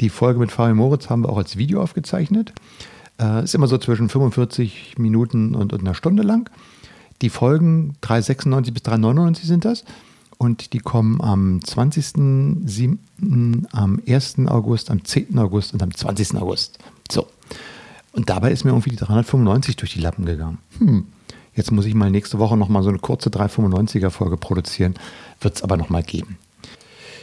Die 0.00 0.08
Folge 0.08 0.38
mit 0.38 0.52
Fabian 0.52 0.76
Moritz 0.76 1.10
haben 1.10 1.24
wir 1.24 1.28
auch 1.30 1.38
als 1.38 1.56
Video 1.56 1.82
aufgezeichnet. 1.82 2.52
Äh, 3.20 3.42
ist 3.42 3.54
immer 3.54 3.66
so 3.66 3.76
zwischen 3.76 4.08
45 4.08 4.98
Minuten 4.98 5.56
und, 5.56 5.72
und 5.72 5.80
einer 5.80 5.94
Stunde 5.94 6.22
lang. 6.22 6.48
Die 7.22 7.28
Folgen 7.28 7.96
396 8.02 8.72
bis 8.72 8.82
399 8.84 9.46
sind 9.46 9.64
das. 9.64 9.84
Und 10.40 10.72
die 10.72 10.78
kommen 10.78 11.20
am 11.20 11.58
20.07., 11.58 13.66
am 13.72 14.00
1. 14.08 14.38
August, 14.46 14.90
am 14.90 15.04
10. 15.04 15.38
August 15.38 15.74
und 15.74 15.82
am 15.82 15.94
20. 15.94 16.36
August. 16.36 16.78
So. 17.12 17.26
Und 18.12 18.30
dabei 18.30 18.50
ist 18.50 18.64
mir 18.64 18.70
irgendwie 18.70 18.88
die 18.88 18.96
395 18.96 19.76
durch 19.76 19.92
die 19.92 20.00
Lappen 20.00 20.24
gegangen. 20.24 20.56
Hm. 20.78 21.04
Jetzt 21.54 21.72
muss 21.72 21.84
ich 21.84 21.94
mal 21.94 22.10
nächste 22.10 22.38
Woche 22.38 22.56
nochmal 22.56 22.82
so 22.82 22.88
eine 22.88 23.00
kurze 23.00 23.28
395er 23.28 24.08
Folge 24.08 24.38
produzieren. 24.38 24.94
Wird 25.42 25.56
es 25.56 25.62
aber 25.62 25.76
nochmal 25.76 26.04
geben. 26.04 26.38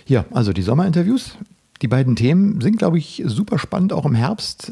Ja, 0.05 0.25
also 0.29 0.53
die 0.53 0.61
Sommerinterviews. 0.61 1.37
Die 1.81 1.87
beiden 1.87 2.15
Themen 2.15 2.61
sind, 2.61 2.77
glaube 2.77 2.99
ich, 2.99 3.23
super 3.25 3.57
spannend, 3.57 3.93
auch 3.93 4.05
im 4.05 4.13
Herbst. 4.13 4.71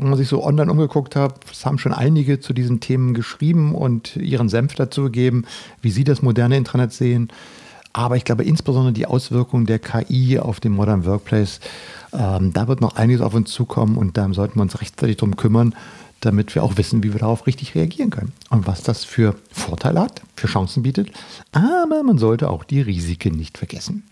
Wenn 0.00 0.08
man 0.08 0.16
sich 0.16 0.28
so 0.28 0.42
online 0.42 0.72
umgeguckt 0.72 1.14
hat, 1.14 1.40
es 1.52 1.66
haben 1.66 1.76
schon 1.76 1.92
einige 1.92 2.40
zu 2.40 2.54
diesen 2.54 2.80
Themen 2.80 3.12
geschrieben 3.12 3.74
und 3.74 4.16
ihren 4.16 4.48
Senf 4.48 4.74
dazu 4.74 5.04
gegeben, 5.04 5.44
wie 5.82 5.90
sie 5.90 6.04
das 6.04 6.22
moderne 6.22 6.56
Intranet 6.56 6.94
sehen. 6.94 7.28
Aber 7.92 8.16
ich 8.16 8.24
glaube 8.24 8.44
insbesondere 8.44 8.94
die 8.94 9.04
Auswirkungen 9.04 9.66
der 9.66 9.78
KI 9.78 10.38
auf 10.38 10.58
den 10.58 10.72
Modern 10.72 11.04
Workplace, 11.04 11.60
ähm, 12.14 12.54
da 12.54 12.66
wird 12.66 12.80
noch 12.80 12.96
einiges 12.96 13.20
auf 13.20 13.34
uns 13.34 13.50
zukommen 13.50 13.98
und 13.98 14.16
da 14.16 14.32
sollten 14.32 14.56
wir 14.56 14.62
uns 14.62 14.80
rechtzeitig 14.80 15.18
drum 15.18 15.36
kümmern, 15.36 15.74
damit 16.20 16.54
wir 16.54 16.64
auch 16.64 16.78
wissen, 16.78 17.02
wie 17.02 17.12
wir 17.12 17.20
darauf 17.20 17.46
richtig 17.46 17.74
reagieren 17.74 18.08
können 18.08 18.32
und 18.48 18.66
was 18.66 18.82
das 18.82 19.04
für 19.04 19.34
Vorteile 19.52 20.00
hat, 20.00 20.22
für 20.34 20.46
Chancen 20.46 20.82
bietet. 20.82 21.10
Aber 21.52 22.02
man 22.04 22.16
sollte 22.16 22.48
auch 22.48 22.64
die 22.64 22.80
Risiken 22.80 23.36
nicht 23.36 23.58
vergessen. 23.58 24.04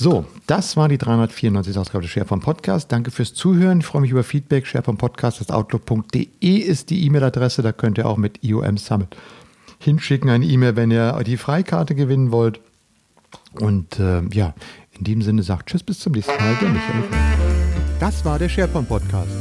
So, 0.00 0.24
das 0.46 0.76
war 0.76 0.88
die 0.88 0.96
394. 0.96 1.76
Ausgabe 1.76 2.02
des 2.02 2.12
SharePoint 2.12 2.44
Podcast. 2.44 2.92
Danke 2.92 3.10
fürs 3.10 3.34
Zuhören. 3.34 3.80
Ich 3.80 3.86
freue 3.86 4.02
mich 4.02 4.12
über 4.12 4.22
Feedback. 4.22 4.64
SharePointPodcast.outlook.de 4.64 6.56
ist 6.56 6.90
die 6.90 7.04
E-Mail-Adresse. 7.04 7.62
Da 7.62 7.72
könnt 7.72 7.98
ihr 7.98 8.06
auch 8.06 8.16
mit 8.16 8.44
IOM 8.44 8.76
Summit 8.76 9.16
hinschicken 9.80 10.30
eine 10.30 10.44
E-Mail, 10.44 10.76
wenn 10.76 10.92
ihr 10.92 11.20
die 11.24 11.36
Freikarte 11.36 11.96
gewinnen 11.96 12.30
wollt. 12.30 12.60
Und 13.60 13.98
äh, 13.98 14.22
ja, 14.32 14.54
in 14.96 15.04
diesem 15.04 15.22
Sinne 15.22 15.42
sagt 15.42 15.70
Tschüss, 15.70 15.82
bis 15.82 15.98
zum 15.98 16.12
nächsten 16.12 16.32
Mal. 16.32 16.56
Der 16.60 16.68
Michael. 16.68 17.02
Das 17.98 18.24
war 18.24 18.38
der 18.38 18.48
SharePoint 18.48 18.88
Podcast. 18.88 19.32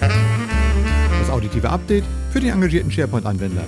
Das 0.00 1.28
auditive 1.28 1.68
Update 1.68 2.04
für 2.30 2.38
die 2.38 2.50
engagierten 2.50 2.92
SharePoint-Anwender. 2.92 3.64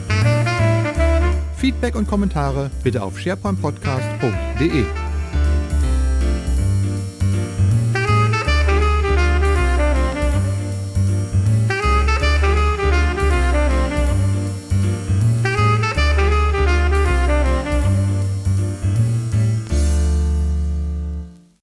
Feedback 1.56 1.96
und 1.96 2.06
Kommentare 2.06 2.70
bitte 2.84 3.02
auf 3.02 3.18
sharepointpodcast.de. 3.18 5.09